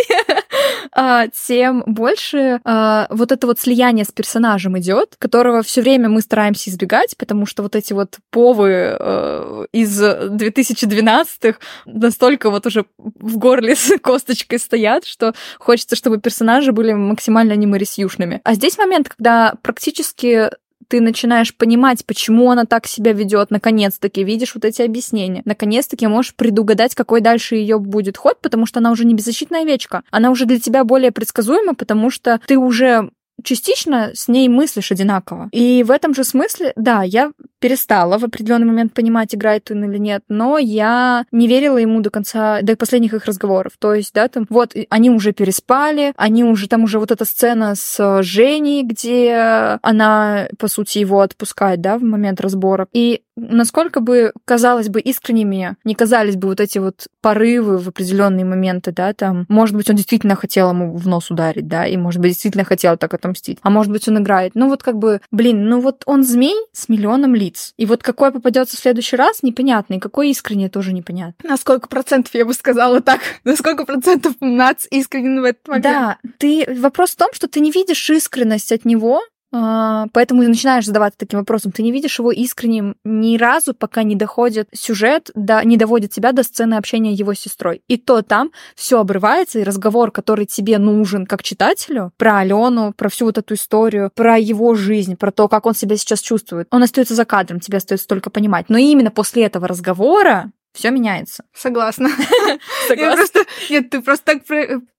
[0.92, 6.20] а, тем больше а, вот это вот слияние с персонажем идет, которого все время мы
[6.20, 13.38] стараемся избегать, потому что вот эти вот повы э, из 2012-х настолько вот уже в
[13.38, 18.40] горле с косточкой стоят, что хочется, чтобы персонажи были максимально не Морисьюшными.
[18.44, 20.50] А здесь момент, когда практически
[20.88, 25.42] ты начинаешь понимать, почему она так себя ведет, наконец-таки видишь вот эти объяснения.
[25.44, 30.02] Наконец-таки можешь предугадать, какой дальше ее будет ход, потому что она уже не беззащитная овечка.
[30.10, 33.10] Она уже для тебя более предсказуема, потому что ты уже
[33.42, 35.48] частично с ней мыслишь одинаково.
[35.52, 39.96] И в этом же смысле, да, я перестала в определенный момент понимать, играет он или
[39.96, 43.74] нет, но я не верила ему до конца, до последних их разговоров.
[43.78, 47.74] То есть, да, там, вот, они уже переспали, они уже, там уже вот эта сцена
[47.76, 52.88] с Женей, где она, по сути, его отпускает, да, в момент разбора.
[52.92, 58.44] И насколько бы, казалось бы, искренними не казались бы вот эти вот порывы в определенные
[58.44, 62.20] моменты, да, там, может быть, он действительно хотел ему в нос ударить, да, и, может
[62.20, 64.52] быть, действительно хотел так отомстить, а может быть, он играет.
[64.54, 67.74] Ну, вот как бы, блин, ну вот он змей с миллионом лиц, лиц.
[67.76, 71.48] И вот какой попадется в следующий раз, непонятно, и какой искренне тоже непонятно.
[71.48, 73.20] На сколько процентов я бы сказала так?
[73.44, 75.84] На сколько процентов нац искренен в этот момент?
[75.84, 76.66] Да, ты...
[76.78, 81.72] Вопрос в том, что ты не видишь искренность от него, поэтому начинаешь задаваться таким вопросом.
[81.72, 86.32] Ты не видишь его искренним ни разу, пока не доходит сюжет, да, не доводит тебя
[86.32, 87.82] до сцены общения его с сестрой.
[87.86, 93.08] И то там все обрывается, и разговор, который тебе нужен как читателю, про Алену, про
[93.08, 96.82] всю вот эту историю, про его жизнь, про то, как он себя сейчас чувствует, он
[96.82, 98.70] остается за кадром, тебе остается только понимать.
[98.70, 101.44] Но именно после этого разговора все меняется.
[101.54, 102.08] Согласна.
[102.88, 102.94] Согласна.
[102.94, 103.44] Я просто...
[103.68, 104.42] Нет, ты просто так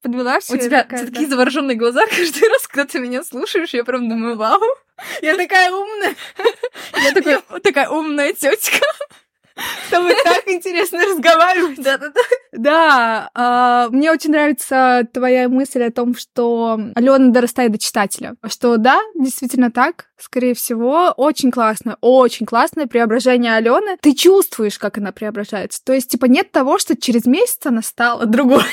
[0.02, 0.54] подвела все.
[0.54, 4.62] У тебя такие завороженные глаза каждый раз, когда ты меня слушаешь, я прям думаю, вау,
[5.22, 6.16] я такая умная.
[7.04, 7.12] Я
[7.62, 8.86] такая умная тетка.
[9.90, 11.82] Там и так интересно разговаривать.
[11.82, 12.22] Да-да-да.
[12.58, 18.36] Да, а, мне очень нравится твоя мысль о том, что Алена дорастает до читателя.
[18.48, 23.98] Что да, действительно так, скорее всего, очень классно, очень классное преображение Алены.
[24.02, 25.82] Ты чувствуешь, как она преображается.
[25.84, 28.64] То есть, типа, нет того, что через месяц она стала другой.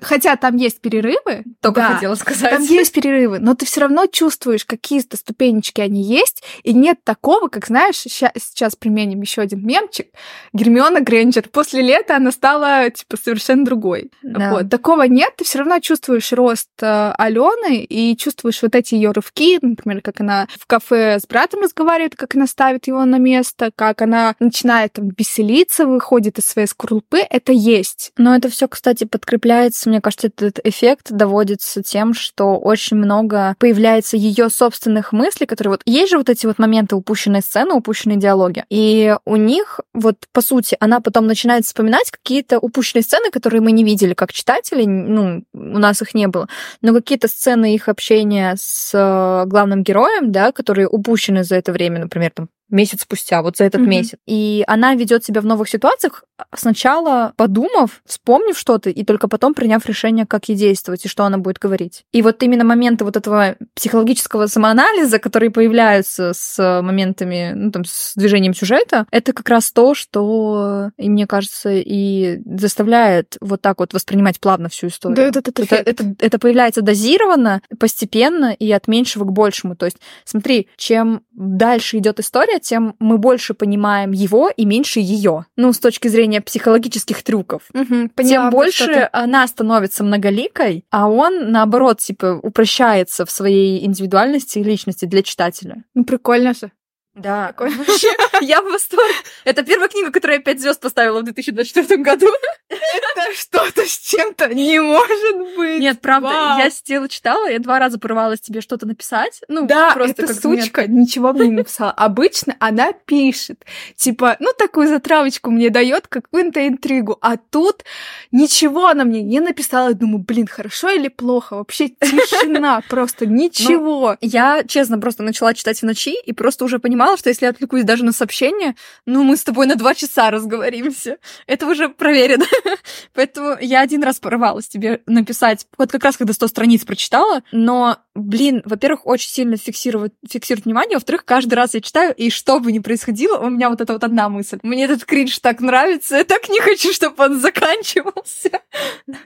[0.00, 1.44] Хотя там есть перерывы.
[1.60, 2.50] Только да, хотела сказать.
[2.50, 7.48] Там есть перерывы, но ты все равно чувствуешь, какие-то ступенечки они есть, и нет такого,
[7.48, 10.08] как, знаешь, сейчас применим еще один мемчик.
[10.52, 11.48] Гермиона Грэнджер.
[11.48, 14.10] После лета она стала, типа, совершенно другой.
[14.22, 14.50] Да.
[14.50, 14.70] Вот.
[14.70, 19.58] Такого нет, ты все равно чувствуешь рост э, Алены и чувствуешь вот эти ее рывки,
[19.60, 24.02] например, как она в кафе с братом разговаривает, как она ставит его на место, как
[24.02, 28.12] она начинает там веселиться, выходит из своей скорлупы, это есть.
[28.16, 34.16] Но это все, кстати, подкрепляется, мне кажется, этот эффект доводится тем, что очень много появляется
[34.16, 38.64] ее собственных мыслей, которые вот есть же вот эти вот моменты упущенной сцены, упущенные диалоги,
[38.70, 43.72] и у них вот по сути она потом начинает вспоминать какие-то упущенные сцены, которые мы
[43.72, 46.48] не видели как читатели, ну у нас их не было,
[46.80, 52.00] но какие-то сцены их общения с э, главным героем, да, которые упущены за это время,
[52.00, 53.86] например, там месяц спустя, вот за этот mm-hmm.
[53.86, 54.18] месяц.
[54.26, 59.86] И она ведет себя в новых ситуациях, сначала подумав, вспомнив что-то, и только потом приняв
[59.86, 62.04] решение, как ей действовать и что она будет говорить.
[62.12, 68.14] И вот именно моменты вот этого психологического самоанализа, которые появляются с моментами, ну, там, с
[68.16, 73.92] движением сюжета, это как раз то, что, и мне кажется, и заставляет вот так вот
[73.92, 75.16] воспринимать плавно всю историю.
[75.16, 79.76] Да, это, это, это, это, это появляется дозированно, постепенно и от меньшего к большему.
[79.76, 85.46] То есть, смотри, чем дальше идет история, тем мы больше понимаем его и меньше ее.
[85.56, 87.62] Ну, с точки зрения психологических трюков.
[87.74, 94.64] Угу, тем больше она становится многоликой, а он, наоборот, типа, упрощается в своей индивидуальности и
[94.64, 95.84] личности для читателя.
[95.94, 96.70] Ну, прикольно же.
[97.14, 98.08] Да, вообще,
[98.40, 99.14] я в восторге.
[99.44, 102.26] Это первая книга, которую я 5 звезд поставила в 2024 году.
[102.70, 105.78] Это что-то с чем-то не может быть.
[105.78, 106.58] Нет, правда, Вау.
[106.58, 109.42] я сидела, читала, я два раза порывалась тебе что-то написать.
[109.48, 111.02] Ну, да, просто эта сучка мне...
[111.02, 111.90] ничего мне не написала.
[111.90, 113.62] Обычно она пишет,
[113.94, 117.18] типа, ну, такую затравочку мне дает, какую-то интригу.
[117.20, 117.84] А тут
[118.30, 119.88] ничего она мне не написала.
[119.88, 121.56] Я думаю, блин, хорошо или плохо?
[121.56, 124.16] Вообще тишина, просто ну, ничего.
[124.22, 127.50] Я, честно, просто начала читать в ночи и просто уже понимала, понимала, что если я
[127.50, 131.18] отвлекусь даже на сообщение, ну, мы с тобой на два часа разговоримся.
[131.46, 132.44] Это уже проверено.
[133.14, 137.98] Поэтому я один раз порывалась тебе написать, вот как раз когда 100 страниц прочитала, но,
[138.14, 142.70] блин, во-первых, очень сильно фиксировать, фиксирует внимание, во-вторых, каждый раз я читаю, и что бы
[142.70, 144.60] ни происходило, у меня вот это вот одна мысль.
[144.62, 148.50] Мне этот кринж так нравится, я так не хочу, чтобы он заканчивался.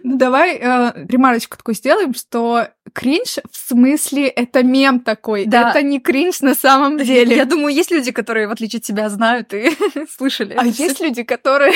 [0.02, 5.44] Ну, давай э, ремарочку такую сделаем, что кринж в смысле это мем такой.
[5.44, 5.70] Да.
[5.70, 7.36] Это не кринж на самом деле.
[7.36, 9.70] Я думаю, есть люди, которые, в отличие от тебя, знают и
[10.16, 10.54] слышали.
[10.56, 11.74] А есть люди, которые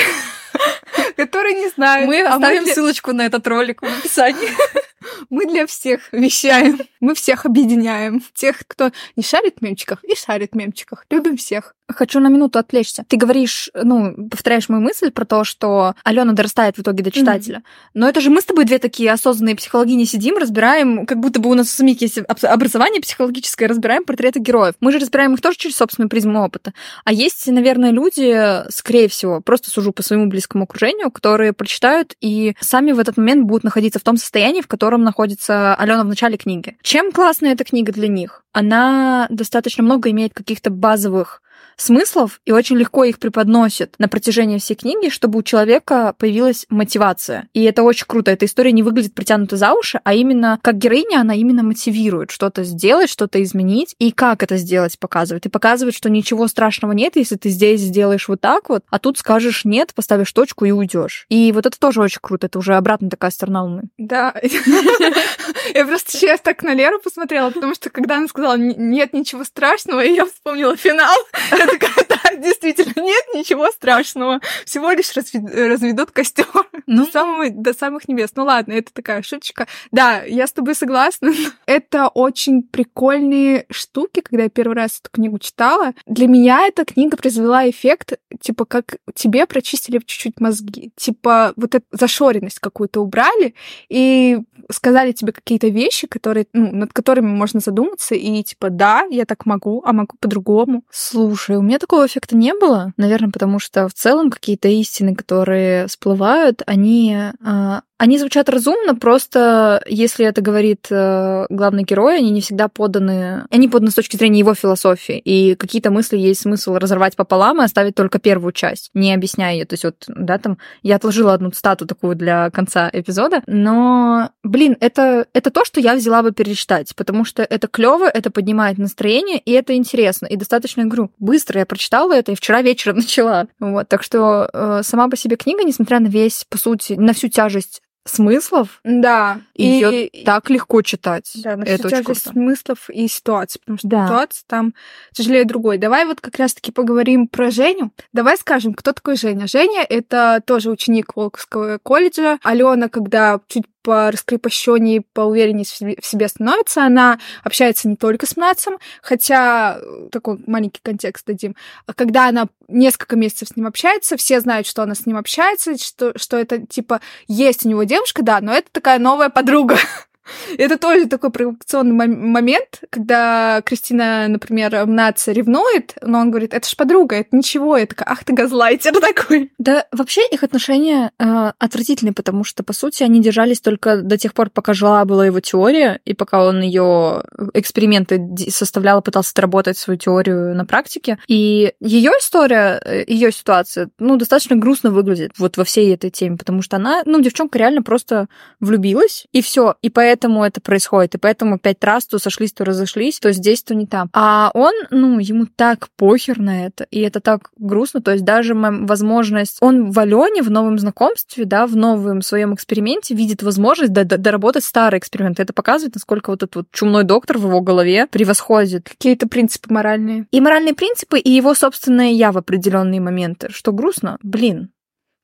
[1.15, 2.07] которые не знают.
[2.07, 4.49] Мы а оставим ссылочку на этот ролик в описании.
[5.29, 6.79] Мы для всех вещаем.
[6.99, 8.21] Мы всех объединяем.
[8.33, 11.05] Тех, кто не шарит в мемчиках и шарит в мемчиках.
[11.09, 11.75] Любим всех.
[11.89, 13.03] Хочу на минуту отвлечься.
[13.07, 17.57] Ты говоришь, ну, повторяешь мою мысль про то, что Алена дорастает в итоге до читателя.
[17.57, 17.91] Mm-hmm.
[17.95, 21.49] Но это же мы с тобой две такие осознанные психологини сидим, разбираем, как будто бы
[21.49, 24.75] у нас у самих есть образование психологическое, разбираем портреты героев.
[24.79, 26.73] Мы же разбираем их тоже через собственную призму опыта.
[27.03, 32.55] А есть, наверное, люди, скорее всего, просто сужу по своему близкому окружению, которые прочитают и
[32.59, 36.37] сами в этот момент будут находиться в том состоянии, в котором находится Алена в начале
[36.37, 36.77] книги.
[36.81, 38.43] Чем классная эта книга для них?
[38.51, 41.41] Она достаточно много имеет каких-то базовых
[41.77, 47.47] смыслов и очень легко их преподносит на протяжении всей книги, чтобы у человека появилась мотивация.
[47.53, 48.31] И это очень круто.
[48.31, 52.63] Эта история не выглядит притянутой за уши, а именно как героиня она именно мотивирует что-то
[52.63, 55.45] сделать, что-то изменить, и как это сделать показывает.
[55.45, 59.17] И показывает, что ничего страшного нет, если ты здесь сделаешь вот так вот, а тут
[59.17, 61.25] скажешь нет, поставишь точку и уйдешь.
[61.29, 62.47] И вот это тоже очень круто.
[62.47, 63.83] Это уже обратно такая сторона Луны.
[63.97, 64.33] Да.
[65.73, 70.01] Я просто сейчас так на Леру посмотрела, потому что когда она сказала нет ничего страшного,
[70.01, 71.15] я вспомнила финал.
[71.61, 74.39] Я такая, да, действительно, нет ничего страшного.
[74.65, 76.47] Всего лишь разведут костер
[76.87, 77.05] ну...
[77.05, 78.31] до, самых, до самых небес.
[78.35, 79.67] Ну ладно, это такая шуточка.
[79.91, 81.31] Да, я с тобой согласна.
[81.65, 85.93] это очень прикольные штуки, когда я первый раз эту книгу читала.
[86.05, 90.91] Для меня эта книга произвела эффект, типа, как тебе прочистили чуть-чуть мозги.
[90.95, 93.53] Типа, вот эту зашоренность какую-то убрали
[93.89, 99.25] и сказали тебе какие-то вещи, которые, ну, над которыми можно задуматься, и типа, да, я
[99.25, 100.83] так могу, а могу по-другому.
[100.89, 105.87] Слушай, у меня такого эффекта не было, наверное, потому что в целом какие-то истины, которые
[105.87, 112.41] всплывают, они а, они звучат разумно, просто если это говорит э, главный герой, они не
[112.41, 113.45] всегда поданы...
[113.51, 117.63] Они поданы с точки зрения его философии, и какие-то мысли есть смысл разорвать пополам и
[117.63, 119.65] оставить только первую часть, не объясняя ее.
[119.65, 124.77] То есть вот, да, там, я отложила одну стату такую для конца эпизода, но, блин,
[124.79, 129.37] это, это то, что я взяла бы перечитать, потому что это клево, это поднимает настроение,
[129.37, 130.25] и это интересно.
[130.25, 133.45] И достаточно, говорю, быстро я прочитала это, и вчера вечером начала.
[133.59, 137.27] Вот, так что э, сама по себе книга, несмотря на весь, по сути, на всю
[137.27, 138.79] тяжесть смыслов.
[138.83, 139.41] Да.
[139.55, 140.25] Ее и...
[140.25, 141.31] так легко читать.
[141.35, 142.19] Да, но это очень круто.
[142.19, 144.07] смыслов и ситуаций, потому что да.
[144.07, 144.73] ситуация там
[145.13, 145.77] тяжелее другой.
[145.77, 147.91] Давай вот как раз-таки поговорим про Женю.
[148.13, 149.47] Давай скажем, кто такой Женя.
[149.47, 152.39] Женя— это тоже ученик Волковского колледжа.
[152.43, 156.83] Алена, когда чуть по раскрепощеннее, по увереннее в себе становится.
[156.83, 161.55] Она общается не только с Мнацем, хотя э, такой маленький контекст дадим.
[161.95, 166.17] Когда она несколько месяцев с ним общается, все знают, что она с ним общается, что,
[166.17, 169.77] что это, типа, есть у него девушка, да, но это такая новая подруга.
[170.57, 176.75] Это тоже такой провокационный момент, когда Кристина, например, Наца ревнует, но он говорит, это ж
[176.75, 179.51] подруга, это ничего, такая, ах ты газлайтер такой.
[179.57, 184.33] Да, вообще их отношения э, отвратительные, потому что, по сути, они держались только до тех
[184.33, 187.23] пор, пока жила была его теория, и пока он ее
[187.53, 191.17] эксперименты составлял, пытался отработать свою теорию на практике.
[191.27, 196.37] И ее история, э, ее ситуация, ну, достаточно грустно выглядит вот во всей этой теме,
[196.37, 198.27] потому что она, ну, девчонка реально просто
[198.59, 199.75] влюбилась, и все.
[199.81, 203.63] И поэтому поэтому это происходит, и поэтому пять раз то сошлись, то разошлись, то здесь,
[203.63, 204.09] то не там.
[204.13, 208.53] А он, ну, ему так похер на это, и это так грустно, то есть даже
[208.53, 209.57] возможность...
[209.61, 214.99] Он в Алене, в новом знакомстве, да, в новом своем эксперименте видит возможность доработать старый
[214.99, 215.39] эксперимент.
[215.39, 218.89] Это показывает, насколько вот этот вот чумной доктор в его голове превосходит.
[218.89, 220.27] Какие-то принципы моральные.
[220.31, 223.47] И моральные принципы, и его собственное я в определенные моменты.
[223.49, 224.69] Что грустно, блин,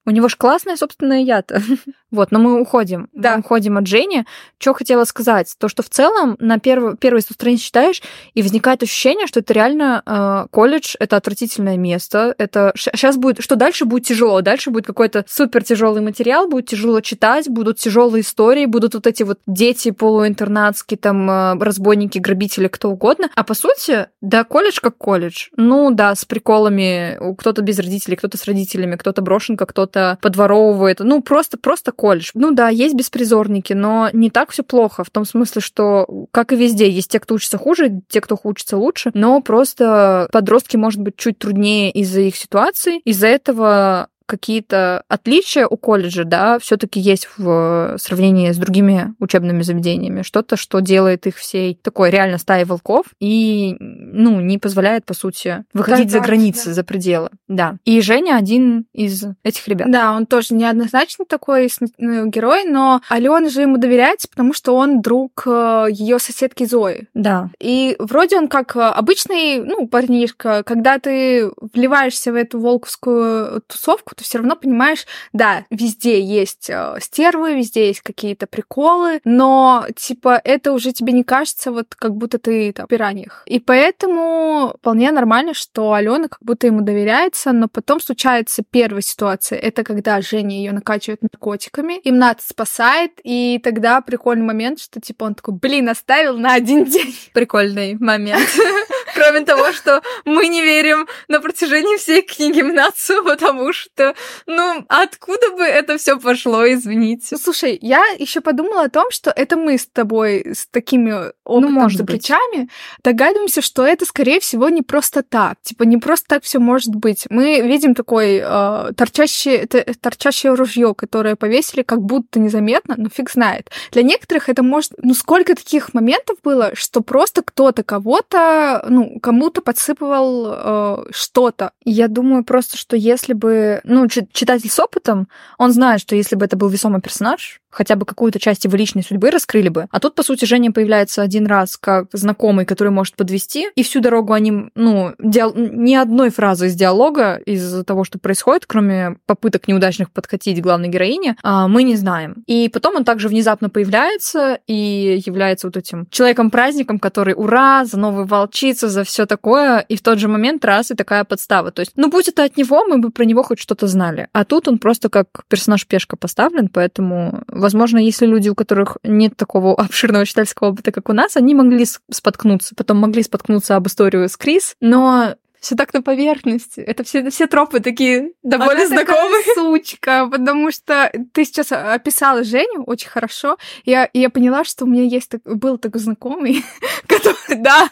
[0.07, 1.61] у него же классная собственная я-то.
[2.11, 3.09] вот, но мы уходим.
[3.11, 3.33] Да.
[3.33, 4.23] Мы уходим от Жени.
[4.57, 5.53] Что хотела сказать?
[5.59, 8.01] То, что в целом на первой, первой странице читаешь,
[8.33, 12.33] и возникает ощущение, что это реально э, колледж, это отвратительное место.
[12.37, 13.43] Это сейчас будет...
[13.43, 14.39] Что дальше будет тяжело?
[14.39, 19.23] Дальше будет какой-то супер тяжелый материал, будет тяжело читать, будут тяжелые истории, будут вот эти
[19.23, 23.29] вот дети полуинтернатские, там, э, разбойники, грабители, кто угодно.
[23.35, 25.49] А по сути, да, колледж как колледж.
[25.57, 27.19] Ну да, с приколами.
[27.37, 30.99] Кто-то без родителей, кто-то с родителями, кто-то брошенка, кто-то кто-то подворовывает.
[30.99, 32.31] Ну, просто, просто колледж.
[32.33, 35.03] Ну да, есть беспризорники, но не так все плохо.
[35.03, 38.77] В том смысле, что, как и везде, есть те, кто учится хуже, те, кто учится
[38.77, 42.99] лучше, но просто подростки, может быть, чуть труднее из-за их ситуации.
[42.99, 50.21] Из-за этого какие-то отличия у колледжа, да, все-таки есть в сравнении с другими учебными заведениями.
[50.21, 55.63] Что-то, что делает их всей такой реально стаей волков и, ну, не позволяет, по сути,
[55.73, 56.73] выходить да, за границы, да.
[56.73, 57.29] за пределы.
[57.47, 57.77] Да.
[57.85, 59.89] И Женя один из этих ребят.
[59.89, 65.01] Да, он тоже неоднозначно такой ну, герой, но Алена же ему доверяется, потому что он
[65.01, 67.07] друг э, ее соседки Зои.
[67.13, 67.49] Да.
[67.59, 74.23] И вроде он как обычный, ну, парнишка, когда ты вливаешься в эту волковскую тусовку, ты
[74.23, 80.73] все равно понимаешь, да, везде есть э, стервы, везде есть какие-то приколы, но, типа, это
[80.73, 83.43] уже тебе не кажется вот как будто ты там в пираньях.
[83.45, 89.59] И поэтому вполне нормально, что Алена как будто ему доверяется, но потом случается первая ситуация.
[89.59, 95.25] Это когда Женя ее накачивает наркотиками, им надо спасает, и тогда прикольный момент, что, типа,
[95.25, 97.15] он такой, блин, оставил на один день.
[97.33, 98.47] Прикольный момент.
[99.17, 104.13] Кроме того, что мы не верим на протяжении всей книги Мнацу, потому что,
[104.45, 107.35] ну, откуда бы это все пошло, извините.
[107.37, 111.73] Слушай, я еще подумала о том, что это мы с тобой с такими ну, опытом
[111.73, 112.69] ну, может за плечами быть.
[113.03, 115.55] догадываемся, что это, скорее всего, не просто так.
[115.63, 117.25] Типа, не просто так все может быть.
[117.31, 123.71] Мы видим такой э, торчащий, торчащее ружье, которое повесили как будто незаметно, но фиг знает.
[123.91, 124.91] Для некоторых это может...
[125.01, 131.71] Ну, сколько таких моментов было, что просто кто-то кого-то, ну, кому-то подсыпывал э, что-то.
[131.83, 135.27] Я думаю просто, что если бы, ну, читатель с опытом,
[135.57, 139.03] он знает, что если бы это был весомый персонаж, хотя бы какую-то часть его личной
[139.03, 139.85] судьбы раскрыли бы.
[139.91, 143.99] А тут, по сути, Женя появляется один раз как знакомый, который может подвести, и всю
[143.99, 145.53] дорогу они, ну, диал...
[145.55, 151.37] ни одной фразы из диалога из того, что происходит, кроме попыток неудачных подкатить главной героине,
[151.43, 152.43] а, мы не знаем.
[152.47, 158.25] И потом он также внезапно появляется и является вот этим человеком-праздником, который ура, за новую
[158.25, 161.71] волчицу, за все такое, и в тот же момент раз и такая подстава.
[161.71, 164.29] То есть, ну, будь это от него, мы бы про него хоть что-то знали.
[164.33, 169.75] А тут он просто как персонаж-пешка поставлен, поэтому, возможно, если люди, у которых нет такого
[169.75, 174.37] обширного читательского опыта, как у нас, они могли споткнуться, потом могли споткнуться об историю с
[174.37, 176.79] Крис, но все так на поверхности.
[176.79, 179.43] Это все, все тропы такие довольно Она знакомые.
[179.43, 183.57] Такая сучка, потому что ты сейчас описала Женю очень хорошо.
[183.83, 186.63] Я, и я поняла, что у меня есть был такой знакомый,
[187.07, 187.89] который, да,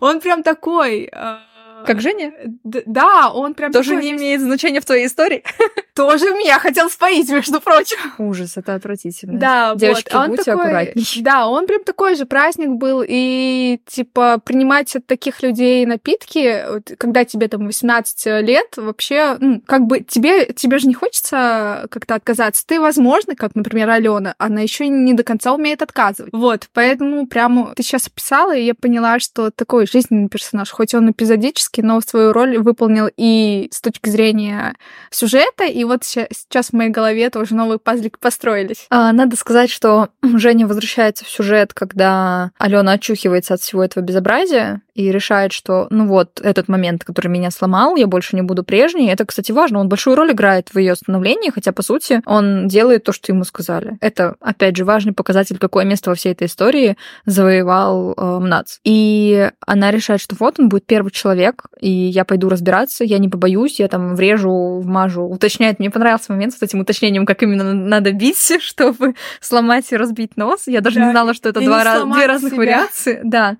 [0.00, 1.40] он прям такой а,
[1.86, 2.32] как Женя?
[2.64, 5.42] Да, он прям Тоже не имеет значения в твоей истории?
[5.94, 7.98] Тоже меня хотел споить, между прочим.
[8.18, 9.38] Ужас, это отвратительно.
[9.38, 10.28] Да, Девочки, вот.
[10.28, 10.62] будьте такой...
[10.62, 11.06] аккуратнее.
[11.22, 16.64] Да, он прям такой же праздник был, и, типа, принимать от таких людей напитки,
[16.98, 22.14] когда тебе там 18 лет, вообще, ну, как бы тебе, тебе же не хочется как-то
[22.14, 22.64] отказаться.
[22.64, 26.32] Ты, возможно, как, например, Алена, она еще не до конца умеет отказывать.
[26.32, 31.10] Вот, поэтому прямо ты сейчас описала, и я поняла, что такой жизненный персонаж, хоть он
[31.10, 34.74] эпизодический, практически, но свою роль выполнил и с точки зрения
[35.10, 38.86] сюжета, и вот сейчас в моей голове тоже новые пазлики построились.
[38.90, 44.82] А, надо сказать, что Женя возвращается в сюжет, когда Алена очухивается от всего этого безобразия
[44.98, 49.10] и решает, что, ну вот, этот момент, который меня сломал, я больше не буду прежней.
[49.10, 49.78] Это, кстати, важно.
[49.78, 53.44] Он большую роль играет в ее становлении, хотя, по сути, он делает то, что ему
[53.44, 53.96] сказали.
[54.00, 56.96] Это, опять же, важный показатель, какое место во всей этой истории
[57.26, 58.78] завоевал э, Мнац.
[58.82, 63.28] И она решает, что вот он будет первый человек, и я пойду разбираться, я не
[63.28, 65.22] побоюсь, я там врежу, вмажу.
[65.22, 70.36] Уточняет, мне понравился момент с этим уточнением, как именно надо бить, чтобы сломать и разбить
[70.36, 70.66] нос.
[70.66, 72.58] Я даже да, не знала, что это два раз, две разных себя.
[72.58, 73.20] вариации.
[73.22, 73.58] Да,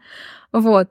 [0.53, 0.89] вот.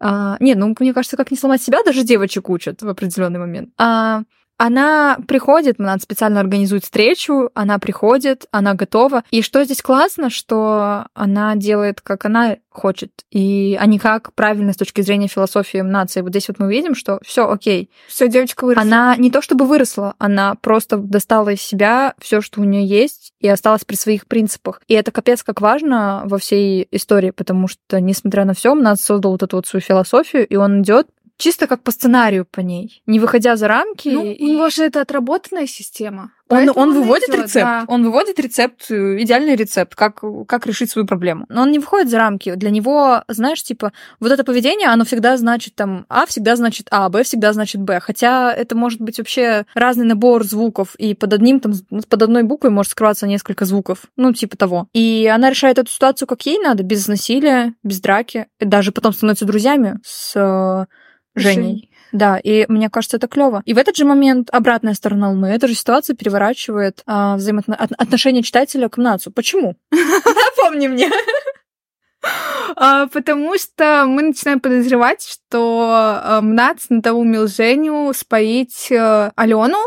[0.00, 3.70] А, нет, ну, мне кажется, как не сломать себя, даже девочек учат в определенный момент.
[3.78, 4.22] А,
[4.60, 9.24] она приходит, надо специально организует встречу, она приходит, она готова.
[9.30, 14.74] И что здесь классно, что она делает, как она хочет, и а не как правильно
[14.74, 16.20] с точки зрения философии нации.
[16.20, 17.90] Вот здесь вот мы видим, что все окей.
[18.06, 18.82] Все, девочка выросла.
[18.82, 23.32] Она не то чтобы выросла, она просто достала из себя все, что у нее есть,
[23.40, 24.82] и осталась при своих принципах.
[24.88, 29.32] И это капец как важно во всей истории, потому что, несмотря на все, Над создал
[29.32, 31.08] вот эту вот свою философию, и он идет
[31.40, 34.08] чисто как по сценарию по ней, не выходя за рамки.
[34.08, 34.44] Ну, и...
[34.44, 36.32] у него же это отработанная система.
[36.50, 37.64] Он, он выводит идет, рецепт.
[37.64, 37.84] Да.
[37.86, 41.46] Он выводит рецепт, идеальный рецепт, как, как решить свою проблему.
[41.48, 42.54] Но он не выходит за рамки.
[42.56, 47.08] Для него, знаешь, типа, вот это поведение, оно всегда значит там А всегда значит А,
[47.08, 48.00] Б всегда значит Б.
[48.00, 51.72] Хотя это может быть вообще разный набор звуков, и под одним там,
[52.08, 54.06] под одной буквой может скрываться несколько звуков.
[54.16, 54.88] Ну, типа того.
[54.92, 58.48] И она решает эту ситуацию как ей надо, без насилия, без драки.
[58.58, 60.86] И даже потом становится друзьями с
[61.40, 61.90] Женей.
[62.12, 63.62] Да, и мне кажется, это клево.
[63.66, 68.88] И в этот же момент обратная сторона Луны, эта же ситуация переворачивает а, взаимоотношения читателя
[68.88, 69.30] к Мнацу.
[69.30, 69.76] Почему?
[69.92, 71.08] Напомни мне.
[72.76, 79.78] А, потому что мы начинаем подозревать, что Мнац надоумил Женю споить э, Алену,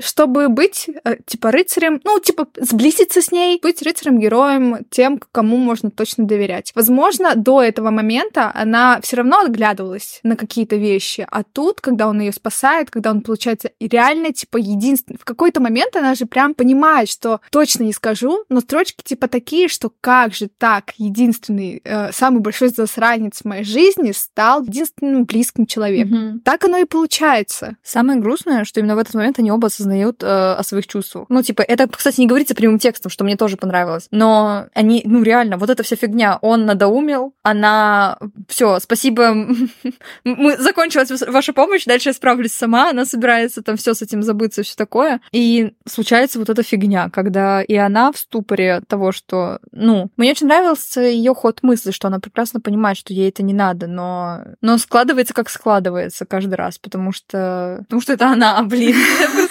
[0.00, 5.90] чтобы быть, э, типа, рыцарем, ну, типа, сблизиться с ней, быть рыцарем-героем, тем, кому можно
[5.90, 6.72] точно доверять.
[6.74, 12.20] Возможно, до этого момента она все равно отглядывалась на какие-то вещи, а тут, когда он
[12.20, 17.08] ее спасает, когда он, получается, реально, типа, единственный, в какой-то момент она же прям понимает,
[17.08, 22.40] что точно не скажу, но строчки, типа, такие, что как же так, единственный, э, самый
[22.40, 26.14] большой засранец в моей жизни стал единственным близким человеком.
[26.14, 26.40] Mm-hmm.
[26.44, 27.76] Так оно и получается.
[27.82, 31.26] Самое грустное, что именно в этот момент они оба осознают э, о своих чувствах.
[31.28, 34.08] Ну, типа, это, кстати, не говорится прямым текстом, что мне тоже понравилось.
[34.10, 38.18] Но они, ну, реально, вот эта вся фигня, он надоумил, она...
[38.48, 39.34] все, спасибо,
[40.24, 44.62] мы закончилась ваша помощь, дальше я справлюсь сама, она собирается там все с этим забыться,
[44.62, 45.20] все такое.
[45.32, 50.46] И случается вот эта фигня, когда и она в ступоре того, что, ну, мне очень
[50.46, 54.78] нравился ее ход мысли, что она прекрасно понимает, что ей это не надо, но, но
[54.78, 58.96] складывается как складывается каждый раз, потому что, потому что это она, блин,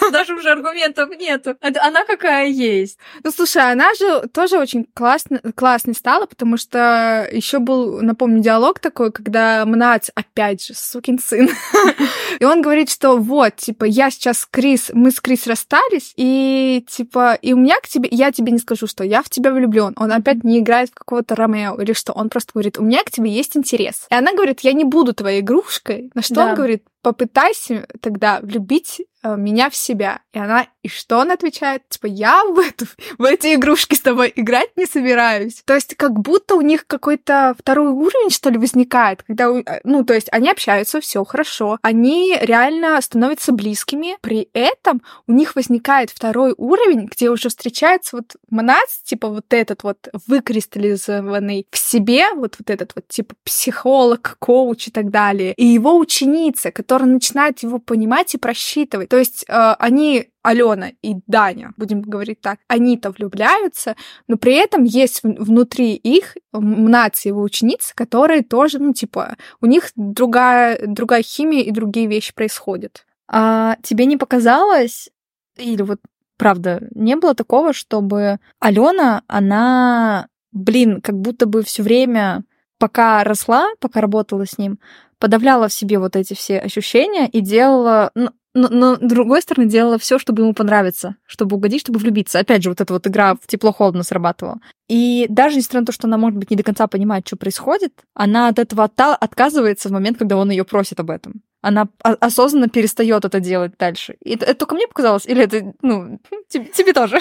[0.12, 1.56] даже уже аргументов нету.
[1.60, 2.98] Она какая есть.
[3.22, 8.78] Ну, слушай, она же тоже очень классно, классной стала, потому что еще был, напомню, диалог
[8.78, 11.48] такой, когда Мнац, опять же, сукин сын,
[12.40, 17.34] и он говорит, что вот, типа, я сейчас Крис, мы с Крис расстались, и, типа,
[17.34, 19.94] и у меня к тебе, я тебе не скажу, что я в тебя влюблен.
[19.96, 22.12] Он опять не играет в какого-то Ромео или что.
[22.12, 24.06] Он просто говорит, у меня к тебе есть интерес.
[24.10, 26.10] И она говорит, я не буду твоей игрушкой.
[26.14, 26.46] На что да.
[26.46, 30.20] он говорит, попытайся тогда влюбить меня в себя.
[30.32, 31.88] И она, и что она отвечает?
[31.88, 32.86] Типа, я в, эту,
[33.18, 35.62] в эти игрушки с тобой играть не собираюсь.
[35.64, 40.04] То есть как будто у них какой-то второй уровень, что ли, возникает, когда, э, ну,
[40.04, 46.10] то есть они общаются, все хорошо, они реально становятся близкими, при этом у них возникает
[46.10, 52.56] второй уровень, где уже встречается вот Манац, типа вот этот вот выкристаллизованный в себе, вот,
[52.58, 57.78] вот этот вот типа психолог, коуч и так далее, и его ученица, которая начинает его
[57.78, 59.07] понимать и просчитывать.
[59.08, 63.96] То есть э, они Алена и Даня, будем говорить так, они-то влюбляются,
[64.28, 69.90] но при этом есть внутри их нации его ученицы, которые тоже, ну, типа, у них
[69.96, 73.04] другая, другая химия и другие вещи происходят.
[73.30, 75.10] А тебе не показалось,
[75.56, 76.00] или вот
[76.38, 82.44] правда, не было такого, чтобы Алена, она, блин, как будто бы все время,
[82.78, 84.78] пока росла, пока работала с ним,
[85.18, 89.68] подавляла в себе вот эти все ощущения и делала, ну, но, но с другой стороны
[89.68, 92.38] делала все, чтобы ему понравиться, чтобы угодить, чтобы влюбиться.
[92.38, 94.58] Опять же, вот эта вот игра в тепло-холодно срабатывала.
[94.88, 97.92] И даже несмотря на то, что она, может быть, не до конца понимает, что происходит,
[98.14, 103.24] она от этого отказывается в момент, когда он ее просит об этом она осознанно перестает
[103.24, 104.16] это делать дальше.
[104.22, 107.18] И это, это только мне показалось, или это, ну, тебе, тебе тоже?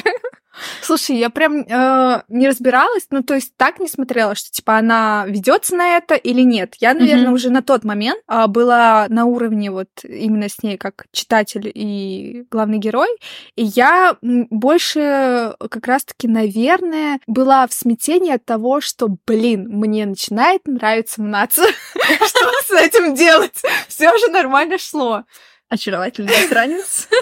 [0.82, 5.26] Слушай, я прям э, не разбиралась, ну то есть так не смотрела, что типа она
[5.28, 6.76] ведется на это или нет.
[6.80, 7.34] Я, наверное, mm-hmm.
[7.34, 12.46] уже на тот момент э, была на уровне вот именно с ней как читатель и
[12.52, 13.10] главный герой,
[13.56, 20.62] и я больше как раз-таки, наверное, была в смятении от того, что, блин, мне начинает
[20.66, 21.64] нравиться мнаться.
[21.94, 23.62] Что с этим делать?
[23.88, 25.24] Все же нормально шло.
[25.70, 27.08] Очаровательный странец.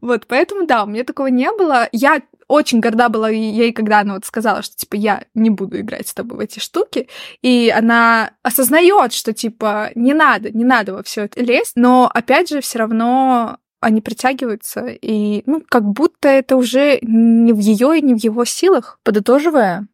[0.00, 1.88] Вот, поэтому, да, у меня такого не было.
[1.92, 6.08] Я очень горда была ей, когда она вот сказала, что, типа, я не буду играть
[6.08, 7.08] с тобой в эти штуки.
[7.42, 11.72] И она осознает, что, типа, не надо, не надо во все это лезть.
[11.74, 17.58] Но, опять же, все равно они притягиваются, и, ну, как будто это уже не в
[17.58, 18.98] ее и не в его силах.
[19.04, 19.86] Подытоживая,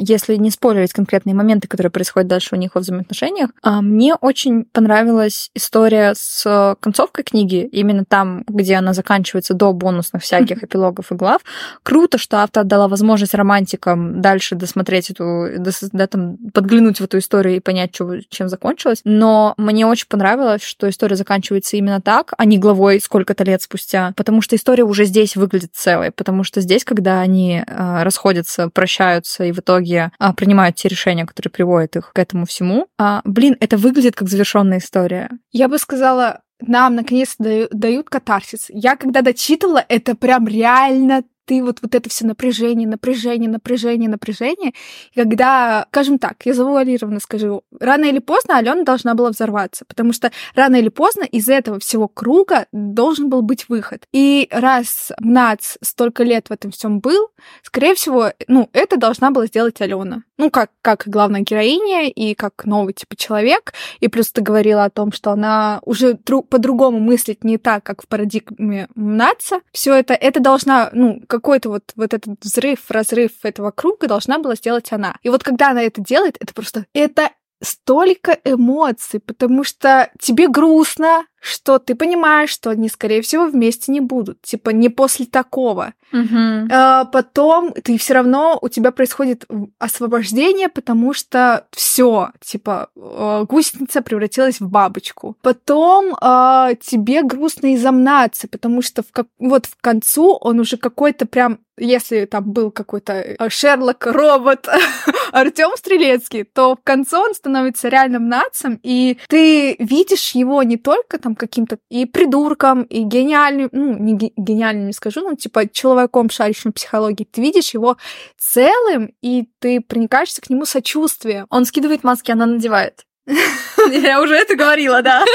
[0.00, 4.64] если не спойлерить конкретные моменты, которые происходят дальше у них во взаимоотношениях, а, мне очень
[4.64, 11.14] понравилась история с концовкой книги, именно там, где она заканчивается до бонусных всяких эпилогов и
[11.14, 11.42] глав.
[11.82, 15.48] Круто, что автор дала возможность романтикам дальше досмотреть эту,
[15.92, 19.00] да, там, подглянуть в эту историю и понять, чем закончилось.
[19.04, 24.12] Но мне очень понравилось, что история заканчивается именно так, а не главой сколько-то лет спустя,
[24.16, 29.44] потому что история уже здесь выглядит целой, потому что здесь, когда они э, расходятся, прощаются
[29.44, 32.86] и в итоге а, принимают те решения, которые приводят их к этому всему.
[32.98, 35.30] А, блин, это выглядит как завершенная история.
[35.50, 38.66] Я бы сказала, нам наконец-то дают катарсис.
[38.68, 44.72] Я когда дочитывала, это прям реально ты вот, вот это все напряжение, напряжение, напряжение, напряжение.
[45.12, 50.12] И когда, скажем так, я завуалированно скажу, рано или поздно Алена должна была взорваться, потому
[50.12, 54.06] что рано или поздно из этого всего круга должен был быть выход.
[54.12, 57.28] И раз Нац столько лет в этом всем был,
[57.62, 60.22] скорее всего, ну, это должна была сделать Алена.
[60.38, 63.74] Ну, как, как главная героиня и как новый типа человек.
[64.00, 68.08] И плюс ты говорила о том, что она уже по-другому мыслит не так, как в
[68.08, 69.60] парадигме Наца.
[69.72, 74.54] Все это, это должна, ну, какой-то вот, вот этот взрыв, разрыв этого круга должна была
[74.54, 75.16] сделать она.
[75.22, 76.84] И вот когда она это делает, это просто...
[76.92, 77.30] Это
[77.62, 84.00] столько эмоций, потому что тебе грустно, что ты понимаешь, что они, скорее всего, вместе не
[84.00, 84.40] будут.
[84.42, 85.92] Типа, не после такого.
[86.12, 86.68] Угу.
[86.70, 89.46] А, потом ты все равно, у тебя происходит
[89.80, 95.36] освобождение, потому что все, типа, э, гусеница превратилась в бабочку.
[95.42, 100.76] Потом а, тебе грустно из-за мнаться, потому что в, как, вот в концу он уже
[100.76, 104.68] какой-то прям если там был какой-то э, Шерлок, робот,
[105.32, 111.18] Артем Стрелецкий, то в конце он становится реальным нацем, и ты видишь его не только
[111.18, 116.72] там каким-то и придурком, и гениальным, ну, не гениальным не скажу, но типа человеком, шарящим
[116.72, 117.24] психологии.
[117.24, 117.96] Ты видишь его
[118.38, 121.46] целым, и ты проникаешься к нему сочувствием.
[121.50, 123.04] Он скидывает маски, она надевает.
[123.90, 125.24] Я уже это говорила, да.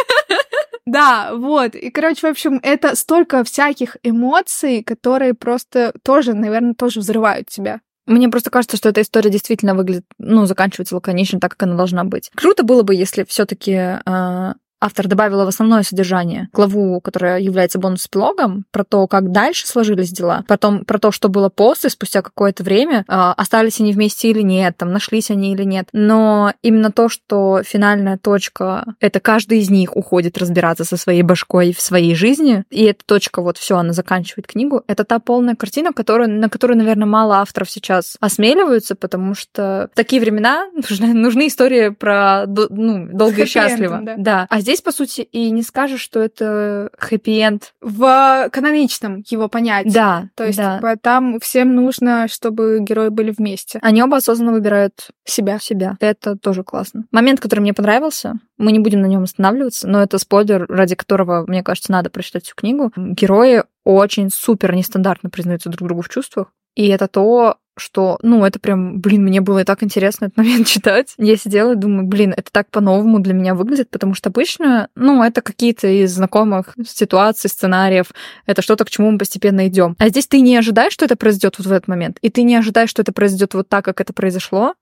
[0.86, 1.76] Да, вот.
[1.76, 7.82] И, короче, в общем, это столько всяких эмоций, которые просто тоже, наверное, тоже взрывают тебя.
[8.06, 12.06] Мне просто кажется, что эта история действительно выглядит, ну, заканчивается лаконично так, как она должна
[12.06, 12.32] быть.
[12.34, 17.80] Круто было бы, если все-таки э, а, автор добавила в основное содержание, главу, которая является
[17.80, 22.64] бонус-эпилогом, про то, как дальше сложились дела, потом про то, что было после, спустя какое-то
[22.64, 25.88] время, э, остались они вместе или нет, там, нашлись они или нет.
[25.94, 31.74] Но именно то, что финальная точка— это каждый из них уходит разбираться со своей башкой
[31.74, 35.94] в своей жизни, и эта точка, вот все, она заканчивает книгу, это та полная картина,
[35.94, 41.48] которую, на которую, наверное, мало авторов сейчас осмеливаются, потому что в такие времена нужны, нужны
[41.48, 44.02] истории про ну, долго и счастливо.
[44.04, 44.16] Да.
[44.18, 44.48] да.
[44.50, 47.74] А здесь, по сути, и не скажешь, что это хэппи-энд.
[47.80, 49.90] В каноничном его понятии.
[49.90, 50.76] Да, То есть, да.
[50.76, 53.80] типа, там всем нужно, чтобы герои были вместе.
[53.82, 55.58] Они оба осознанно выбирают Себя.
[55.60, 55.96] себя.
[56.02, 57.06] Это тоже классно.
[57.12, 61.46] Момент, который мне понравился, мы не будем на нем останавливаться, но это спойлер, ради которого,
[61.48, 62.92] мне кажется, надо прочитать всю книгу.
[62.98, 66.52] Герои очень супер нестандартно признаются друг другу в чувствах.
[66.76, 70.68] И это то, что, ну, это прям, блин, мне было и так интересно этот момент
[70.68, 71.14] читать.
[71.18, 75.24] Я сидела и думаю, блин, это так по-новому для меня выглядит, потому что обычно, ну,
[75.24, 78.08] это какие-то из знакомых ситуаций, сценариев,
[78.46, 79.96] это что-то, к чему мы постепенно идем.
[80.00, 82.56] А здесь ты не ожидаешь, что это произойдет вот в этот момент, и ты не
[82.56, 84.74] ожидаешь, что это произойдет вот так, как это произошло,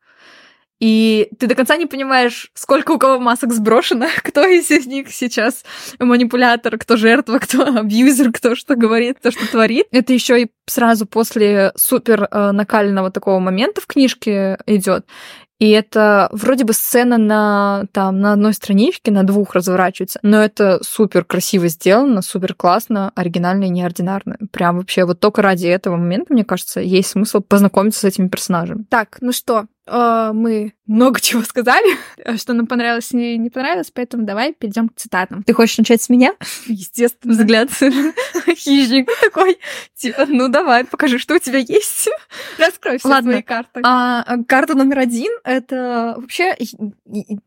[0.80, 5.64] и ты до конца не понимаешь, сколько у кого масок сброшено, кто из них сейчас
[6.00, 9.88] манипулятор, кто жертва, кто абьюзер, кто что говорит, кто что творит.
[9.92, 15.06] Это еще и сразу после супер э, накаленного такого момента в книжке идет.
[15.58, 20.80] И это вроде бы сцена на, там, на одной страничке, на двух разворачивается, но это
[20.84, 24.38] супер красиво сделано, супер классно, оригинально и неординарно.
[24.52, 28.84] Прям вообще вот только ради этого момента, мне кажется, есть смысл познакомиться с этими персонажами.
[28.90, 31.98] Так, ну что, мы много чего сказали,
[32.38, 35.44] что нам понравилось и не понравилось, поэтому давай перейдем к цитатам.
[35.44, 36.34] Ты хочешь начать с меня?
[36.68, 37.34] Естественно.
[37.34, 37.70] Взгляд
[38.56, 39.58] хищник такой,
[39.96, 42.10] типа, ну давай, покажи, что у тебя есть.
[42.58, 43.32] Раскрой все Ладно.
[43.32, 43.82] свои карты.
[43.84, 46.56] А, карта номер один— это вообще...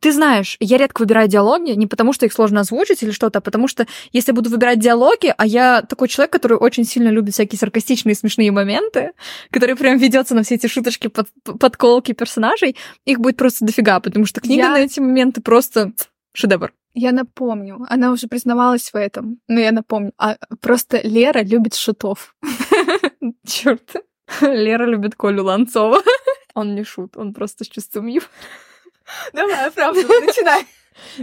[0.01, 3.43] Ты знаешь, я редко выбираю диалоги не потому, что их сложно озвучить или что-то, а
[3.43, 7.35] потому что если я буду выбирать диалоги, а я такой человек, который очень сильно любит
[7.35, 9.13] всякие саркастичные смешные моменты,
[9.51, 11.29] который прям ведется на все эти шуточки, под,
[11.59, 12.77] подколки персонажей,
[13.07, 15.93] их будет просто дофига, потому что книга Я- на эти моменты просто
[16.33, 16.73] шедевр.
[16.95, 20.13] Я напомню, она уже признавалась в этом, но я напомню.
[20.19, 22.35] А просто Лера любит шутов.
[23.47, 23.95] Черт.
[24.41, 26.03] Лера любит Колю Ланцова.
[26.55, 28.27] Он не шут, он просто с чувством юмора.
[29.33, 30.67] Давай, правда, начинай.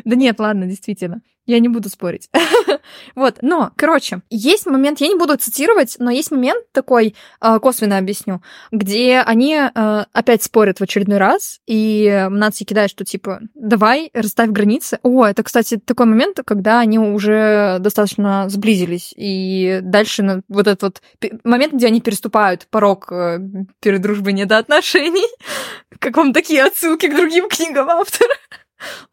[0.04, 1.22] Да нет, ладно, действительно.
[1.46, 2.30] Я не буду спорить.
[3.16, 8.00] вот, но, короче, есть момент, я не буду цитировать, но есть момент такой, э, косвенно
[8.00, 14.10] объясню, где они э, опять спорят в очередной раз, и Наци кидает, что типа, давай,
[14.14, 14.98] расставь границы.
[15.04, 20.82] О, это, кстати, такой момент, когда они уже достаточно сблизились, и дальше на- вот этот
[20.82, 21.02] вот
[21.44, 23.38] момент, где они переступают порог э,
[23.82, 25.28] перед дружбой недоотношений,
[26.00, 28.34] как вам такие отсылки к другим книгам автора.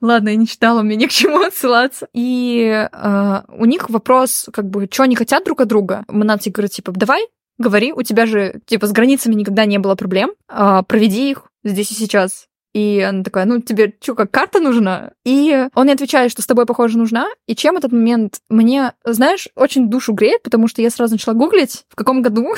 [0.00, 2.08] Ладно, я не читала, мне не к чему отсылаться.
[2.12, 6.04] И э, у них вопрос, как бы, что они хотят друг от друга.
[6.08, 7.26] Манаци говорит, типа, давай,
[7.58, 11.90] говори, у тебя же, типа, с границами никогда не было проблем, а, проведи их здесь
[11.90, 12.48] и сейчас.
[12.72, 15.12] И она такая, ну, тебе что, как карта нужна?
[15.24, 17.28] И он ей отвечает, что с тобой, похоже, нужна.
[17.46, 21.84] И чем этот момент мне, знаешь, очень душу греет, потому что я сразу начала гуглить,
[21.90, 22.54] в каком году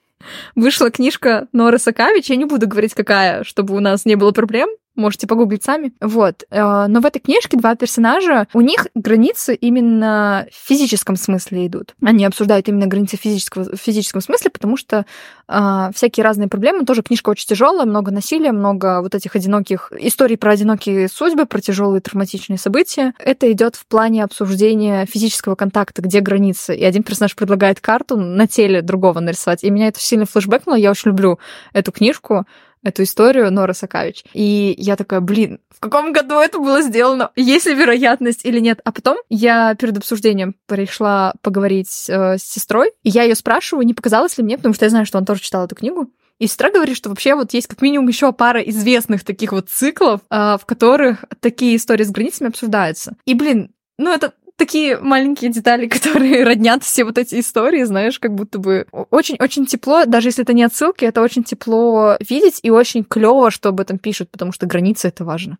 [0.54, 2.28] вышла книжка Норы Сакавич.
[2.28, 4.68] Я не буду говорить, какая, чтобы у нас не было проблем.
[4.96, 5.92] Можете погуглить сами.
[6.00, 6.44] Вот.
[6.50, 11.94] Э, Но в этой книжке два персонажа, у них границы именно в физическом смысле идут.
[12.02, 15.04] Они обсуждают именно границы физического, в физическом смысле, потому что
[15.48, 16.84] э, всякие разные проблемы.
[16.84, 21.60] Тоже книжка очень тяжелая, много насилия, много вот этих одиноких историй про одинокие судьбы, про
[21.60, 23.14] тяжелые травматичные события.
[23.18, 26.74] Это идет в плане обсуждения физического контакта, где границы.
[26.76, 29.64] И один персонаж предлагает карту на теле другого нарисовать.
[29.64, 30.76] И меня это сильно флешбэкнуло.
[30.76, 31.40] Я очень люблю
[31.72, 32.46] эту книжку
[32.84, 34.24] эту историю Нора Сакавич.
[34.32, 37.30] И я такая, блин, в каком году это было сделано?
[37.34, 38.80] Есть ли вероятность или нет?
[38.84, 43.94] А потом я перед обсуждением пришла поговорить э, с сестрой, и я ее спрашиваю, не
[43.94, 46.10] показалось ли мне, потому что я знаю, что он тоже читал эту книгу.
[46.38, 50.20] И сестра говорит, что вообще вот есть как минимум еще пара известных таких вот циклов,
[50.30, 53.16] э, в которых такие истории с границами обсуждаются.
[53.24, 58.34] И, блин, ну это такие маленькие детали, которые роднят все вот эти истории, знаешь, как
[58.34, 63.04] будто бы очень-очень тепло, даже если это не отсылки, это очень тепло видеть и очень
[63.04, 65.58] клево, что об этом пишут, потому что границы это важно.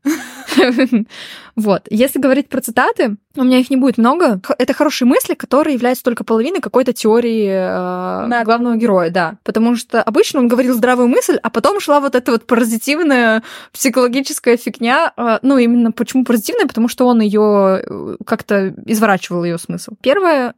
[1.56, 1.86] Вот.
[1.88, 4.40] Если говорить про цитаты, у меня их не будет много.
[4.58, 8.42] Это хорошие мысли, которые являются только половиной какой-то теории э, Да.
[8.44, 9.36] главного героя, да.
[9.42, 14.56] Потому что обычно он говорил здравую мысль, а потом шла вот эта вот паразитивная психологическая
[14.56, 15.12] фигня.
[15.16, 16.66] Э, Ну, именно почему паразитивная?
[16.66, 19.92] Потому что он ее как-то изворачивал ее смысл.
[20.00, 20.54] Первая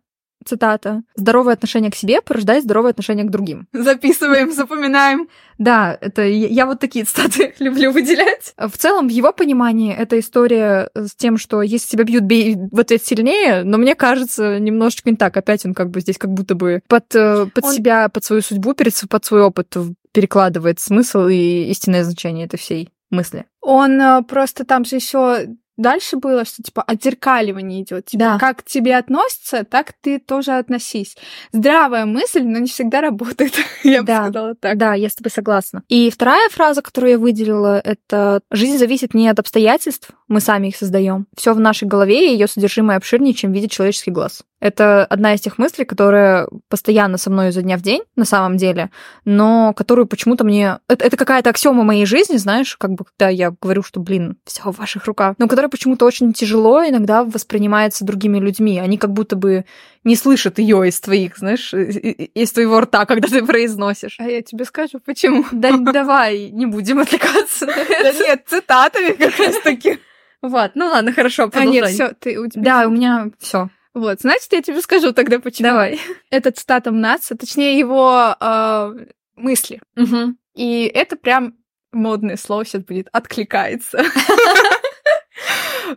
[0.47, 1.03] цитата.
[1.17, 3.67] Здоровое отношение к себе порождает здоровое отношение к другим.
[3.73, 5.29] Записываем, запоминаем.
[5.59, 8.55] Да, это я, вот такие цитаты люблю выделять.
[8.57, 12.79] В целом, в его понимании, эта история с тем, что если тебя бьют, бей в
[12.81, 15.37] ответ сильнее, но мне кажется, немножечко не так.
[15.37, 18.43] Опять он как бы здесь как будто бы под, э, под Он- себя, под свою
[18.43, 19.75] судьбу, под свой опыт
[20.13, 23.45] перекладывает смысл и истинное значение этой всей мысли.
[23.61, 28.07] Он э, просто там же еще дальше было, что типа отзеркаливание идет.
[28.07, 28.39] Типа, да.
[28.39, 31.17] как к тебе относятся, так ты тоже относись.
[31.53, 33.55] Здравая мысль, но не всегда работает.
[33.85, 34.23] я да.
[34.25, 34.77] бы сказала так.
[34.77, 35.83] Да, я с тобой согласна.
[35.89, 40.77] И вторая фраза, которую я выделила, это жизнь зависит не от обстоятельств, мы сами их
[40.77, 41.27] создаем.
[41.37, 44.43] Все в нашей голове, и ее содержимое обширнее, чем видит человеческий глаз.
[44.59, 48.57] Это одна из тех мыслей, которая постоянно со мной изо дня в день, на самом
[48.57, 48.91] деле,
[49.27, 50.79] но которую почему-то мне...
[50.89, 54.73] Это, это какая-то аксиома моей жизни, знаешь, как бы, когда я говорю, что, блин, все
[54.73, 58.79] в ваших руках, но которая почему-то очень тяжело иногда воспринимается другими людьми.
[58.79, 59.67] Они как будто бы
[60.05, 64.17] не слышат ее из твоих, знаешь, из твоего рта, когда ты произносишь.
[64.19, 65.45] А я тебе скажу, почему.
[65.53, 67.67] Да давай, не будем отвлекаться.
[67.67, 69.99] Да нет, цитатами как раз таки.
[70.43, 71.83] Вот, ну ладно, хорошо, продолжай.
[71.83, 72.63] А нет, все, ты у тебя...
[72.63, 73.69] Да, у меня все.
[73.97, 75.71] Вот, значит, я тебе скажу тогда, почему.
[75.71, 75.99] Давай.
[76.29, 79.81] Это цитата Мнатса, точнее, его э, мысли.
[79.97, 80.35] Угу.
[80.55, 81.55] И это прям
[81.93, 84.05] модное слово сейчас будет, откликается.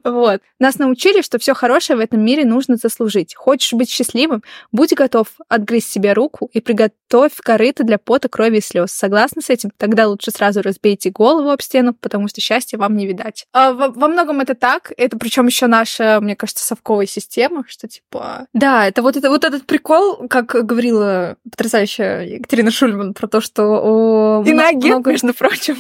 [0.04, 0.42] Вот.
[0.60, 3.36] Нас научили, что все хорошее в этом мире нужно заслужить.
[3.36, 4.44] Хочешь быть счастливым?
[4.72, 8.92] Будь готов отгрызть себе руку и приготовь корыто для пота, крови и слез.
[8.92, 9.72] Согласны с этим?
[9.78, 13.46] Тогда лучше сразу разбейте голову об стену, потому что счастья вам не видать.
[13.54, 14.92] А во, во многом это так.
[14.98, 18.48] Это причем еще наша, мне кажется, совковая система, что типа...
[18.54, 23.64] Да, это вот, это вот этот прикол, как говорила потрясающая Екатерина Шульман про то, что
[23.64, 24.44] о...
[24.46, 25.12] Иноагент, много...
[25.12, 25.78] между прочим.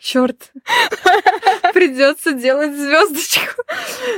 [0.00, 0.52] Черт,
[1.74, 3.62] придется делать звездочку.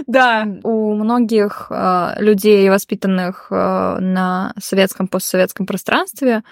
[0.06, 3.54] Да, у многих э, людей, воспитанных э,
[4.00, 6.42] на советском постсоветском пространстве,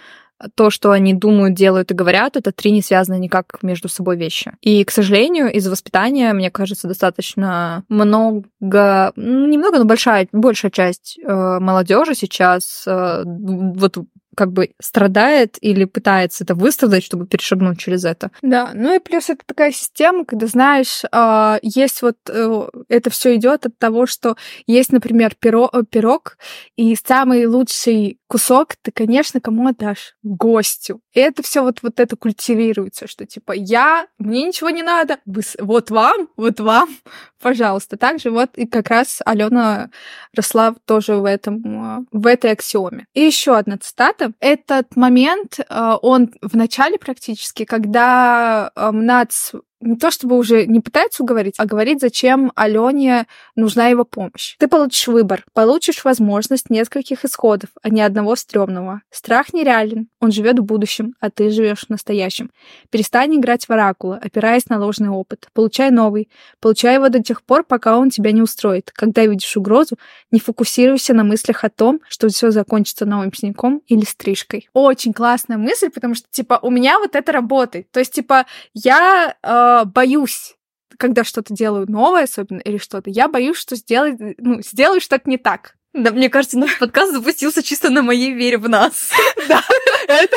[0.54, 4.52] то, что они думают, делают и говорят, это три не связанные никак между собой вещи.
[4.60, 11.18] И, к сожалению, из-за воспитания, мне кажется, достаточно много, ну, немного, но большая, большая часть
[11.22, 13.96] э, молодежи сейчас э, вот
[14.36, 18.30] как бы страдает или пытается это выстрадать, чтобы перешагнуть через это.
[18.42, 23.34] Да, ну и плюс это такая система, когда знаешь, а, есть вот э, это все
[23.34, 26.36] идет от того, что есть, например, пиро, э, пирог,
[26.76, 30.14] и самый лучший кусок ты, конечно, кому отдашь?
[30.22, 31.00] Гостю.
[31.12, 35.42] И это все вот, вот это культивируется, что типа я, мне ничего не надо, вы,
[35.58, 36.88] вот вам, вот вам,
[37.40, 37.96] пожалуйста.
[37.96, 39.90] Также вот и как раз Алена
[40.34, 43.06] росла тоже в этом, а, в этой аксиоме.
[43.14, 50.10] И еще одна цитата этот момент, э, он в начале практически, когда МНАЦ не то
[50.10, 54.56] чтобы уже не пытается уговорить, а говорит, зачем Алене нужна его помощь.
[54.58, 59.02] Ты получишь выбор, получишь возможность нескольких исходов, а не одного стрёмного.
[59.10, 62.50] Страх нереален, он живет в будущем, а ты живешь в настоящем.
[62.90, 65.48] Перестань играть в оракула, опираясь на ложный опыт.
[65.52, 68.90] Получай новый, получай его до тех пор, пока он тебя не устроит.
[68.92, 69.96] Когда видишь угрозу,
[70.30, 74.68] не фокусируйся на мыслях о том, что все закончится новым синяком или стрижкой.
[74.72, 77.90] Очень классная мысль, потому что, типа, у меня вот это работает.
[77.90, 80.56] То есть, типа, я э, э, боюсь
[80.98, 85.36] когда что-то делаю новое, особенно, или что-то, я боюсь, что сделать, ну, сделаю что-то не
[85.36, 85.76] так.
[85.92, 89.10] Да, мне кажется, наш подкаст запустился чисто на моей вере в нас.
[89.48, 89.62] Да,
[90.08, 90.36] это,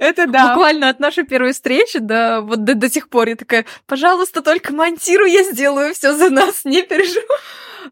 [0.00, 0.48] это да.
[0.48, 4.72] Буквально от нашей первой встречи до вот до, до сих пор я такая, пожалуйста, только
[4.72, 7.38] монтируй, я сделаю все за нас, не переживай.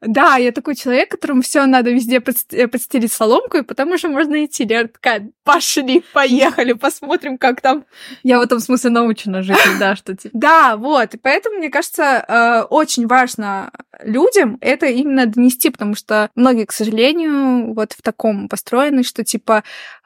[0.01, 2.23] Да, я такой человек, которому все надо везде
[2.53, 4.67] э, подстелить соломку, и потому что можно идти.
[4.69, 7.85] Я такая, пошли, поехали, посмотрим, как там.
[8.23, 10.37] Я в этом смысле научена жить, да, что типа.
[10.39, 11.15] Да, вот.
[11.15, 13.71] И поэтому, мне кажется, э, очень важно
[14.03, 19.65] людям это именно донести, потому что многие, к сожалению, вот в таком построены, что типа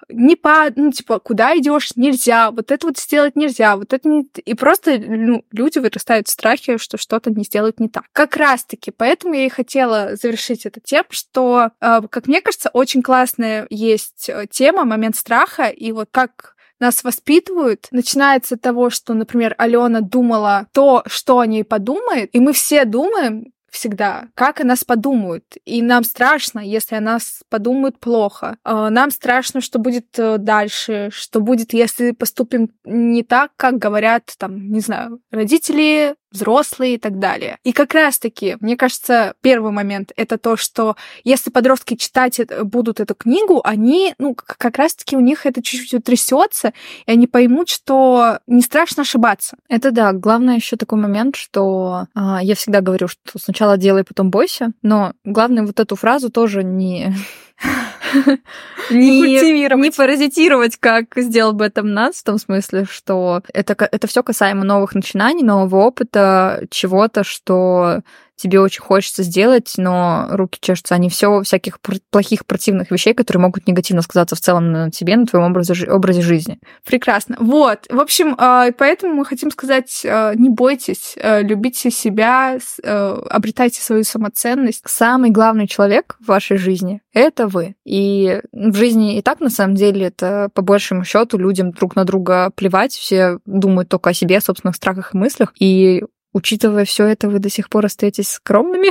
[0.08, 4.26] не по, ну, типа, куда идешь, нельзя, вот это вот сделать нельзя, вот это не...
[4.44, 8.04] И просто ну, люди вырастают в страхе, что что-то не сделают не так.
[8.12, 13.02] Как раз-таки, поэтому я и хотела завершить это тем, что, э, как мне кажется, очень
[13.02, 16.52] классная есть э, тема, момент страха, и вот как
[16.82, 22.40] нас воспитывают, начинается с того, что, например, Алена думала то, что о ней подумает, и
[22.40, 25.56] мы все думаем, всегда, как о нас подумают.
[25.64, 28.58] И нам страшно, если о нас подумают плохо.
[28.62, 34.34] А, нам страшно, что будет э, дальше, что будет, если поступим не так, как говорят,
[34.38, 37.58] там, не знаю, родители, взрослые и так далее.
[37.64, 43.14] И как раз-таки, мне кажется, первый момент— это то, что если подростки читать будут эту
[43.14, 46.72] книгу, они, ну, как раз-таки у них это чуть-чуть утрясется,
[47.06, 49.56] и они поймут, что не страшно ошибаться.
[49.68, 50.12] Это да.
[50.12, 55.12] Главное еще такой момент, что а, я всегда говорю, что сначала делай, потом бойся, но
[55.24, 57.14] главное вот эту фразу тоже не
[58.90, 59.84] не, культивировать.
[59.84, 64.64] Не паразитировать, как сделал бы это нас, в том смысле, что это, это все касаемо
[64.64, 68.02] новых начинаний, нового опыта, чего-то, что
[68.36, 71.78] тебе очень хочется сделать, но руки чешутся, не все всяких
[72.10, 76.22] плохих, противных вещей, которые могут негативно сказаться в целом на тебе, на твоем образе, образе
[76.22, 76.58] жизни.
[76.84, 77.36] Прекрасно.
[77.38, 77.86] Вот.
[77.88, 84.04] В общем, а, поэтому мы хотим сказать, а, не бойтесь, а, любите себя, обретайте свою
[84.04, 84.82] самоценность.
[84.86, 87.76] Самый главный человек в вашей жизни— это вы.
[87.84, 92.04] И в жизни и так, на самом деле, это по большему счету людям друг на
[92.04, 95.52] друга плевать, все думают только о себе, о собственных страхах и мыслях.
[95.58, 98.90] И Учитывая все это, вы до сих пор остаетесь скромными?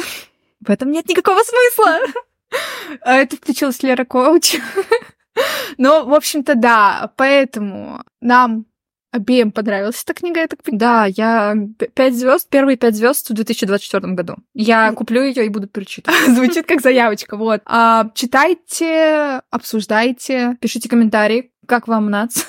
[0.65, 1.99] В этом нет никакого смысла.
[3.01, 4.57] А это включилась Лера Коуч.
[5.77, 8.65] Ну, в общем-то, да, поэтому нам
[9.11, 10.79] обеим понравилась эта книга, я так понимаю.
[10.79, 11.55] Да, я
[11.93, 14.35] пять звезд, первые пять звезд в 2024 году.
[14.53, 16.19] Я куплю ее и буду перечитывать.
[16.27, 17.61] Звучит как заявочка, вот.
[17.65, 22.47] А, читайте, обсуждайте, пишите комментарии, как вам НАЦ?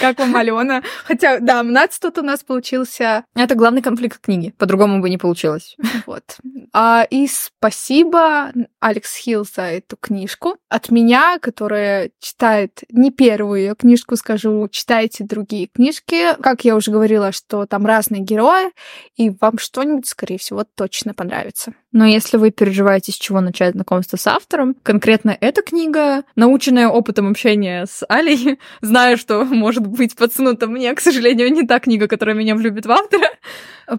[0.00, 0.82] Как вам Алена?
[1.04, 3.24] Хотя, да, НАЦ тут у нас получился...
[3.34, 4.54] Это главный конфликт книги.
[4.58, 5.76] По-другому бы не получилось.
[6.06, 6.38] Вот.
[6.72, 10.56] А, и спасибо Алекс Хилл за эту книжку.
[10.68, 16.34] От меня, которая читает не первую ее книжку, скажу, читайте другие книжки.
[16.42, 18.72] Как я уже говорила, что там разные герои,
[19.16, 21.74] и вам что-нибудь, скорее всего, точно понравится.
[21.92, 27.30] Но если вы переживаете, с чего начать знакомство с автором, конкретно эта книга, наученная опытом
[27.30, 32.34] общения с Алей, знаю, что может быть подсунута мне, к сожалению, не та книга, которая
[32.34, 33.26] меня влюбит в автора.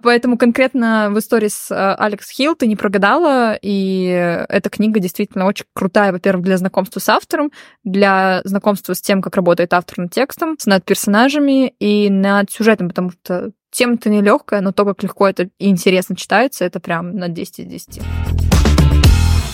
[0.01, 4.05] Поэтому конкретно в истории с э, Алекс Хилл ты не прогадала, и
[4.49, 7.51] эта книга действительно очень крутая, во-первых, для знакомства с автором,
[7.83, 13.11] для знакомства с тем, как работает автор над текстом, над персонажами и над сюжетом, потому
[13.11, 17.59] что Тема-то нелегкая, но то, как легко это и интересно читается, это прям на 10
[17.59, 18.01] из 10.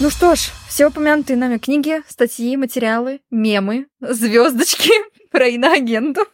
[0.01, 4.91] Ну что ж, все упомянутые нами книги, статьи, материалы, мемы, звездочки
[5.32, 6.28] про иноагентов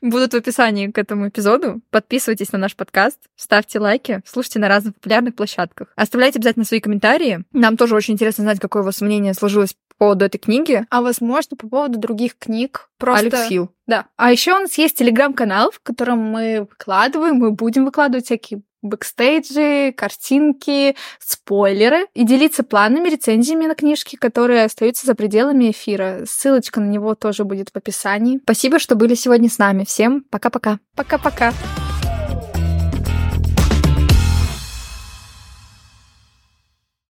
[0.00, 1.80] будут в описании к этому эпизоду.
[1.90, 5.88] Подписывайтесь на наш подкаст, ставьте лайки, слушайте на разных популярных площадках.
[5.96, 7.44] Оставляйте обязательно свои комментарии.
[7.52, 10.84] Нам тоже очень интересно знать, какое у вас мнение сложилось по поводу этой книги.
[10.90, 12.88] А возможно, по поводу других книг.
[12.98, 13.26] Просто...
[13.26, 13.70] Алекс Хилл.
[13.86, 14.06] Да.
[14.16, 19.92] А еще у нас есть телеграм-канал, в котором мы выкладываем, мы будем выкладывать всякие бэкстейджи,
[19.96, 26.24] картинки, спойлеры и делиться планами, рецензиями на книжки, которые остаются за пределами эфира.
[26.26, 28.40] Ссылочка на него тоже будет в описании.
[28.42, 29.84] Спасибо, что были сегодня с нами.
[29.84, 30.78] Всем пока-пока.
[30.94, 31.52] Пока-пока.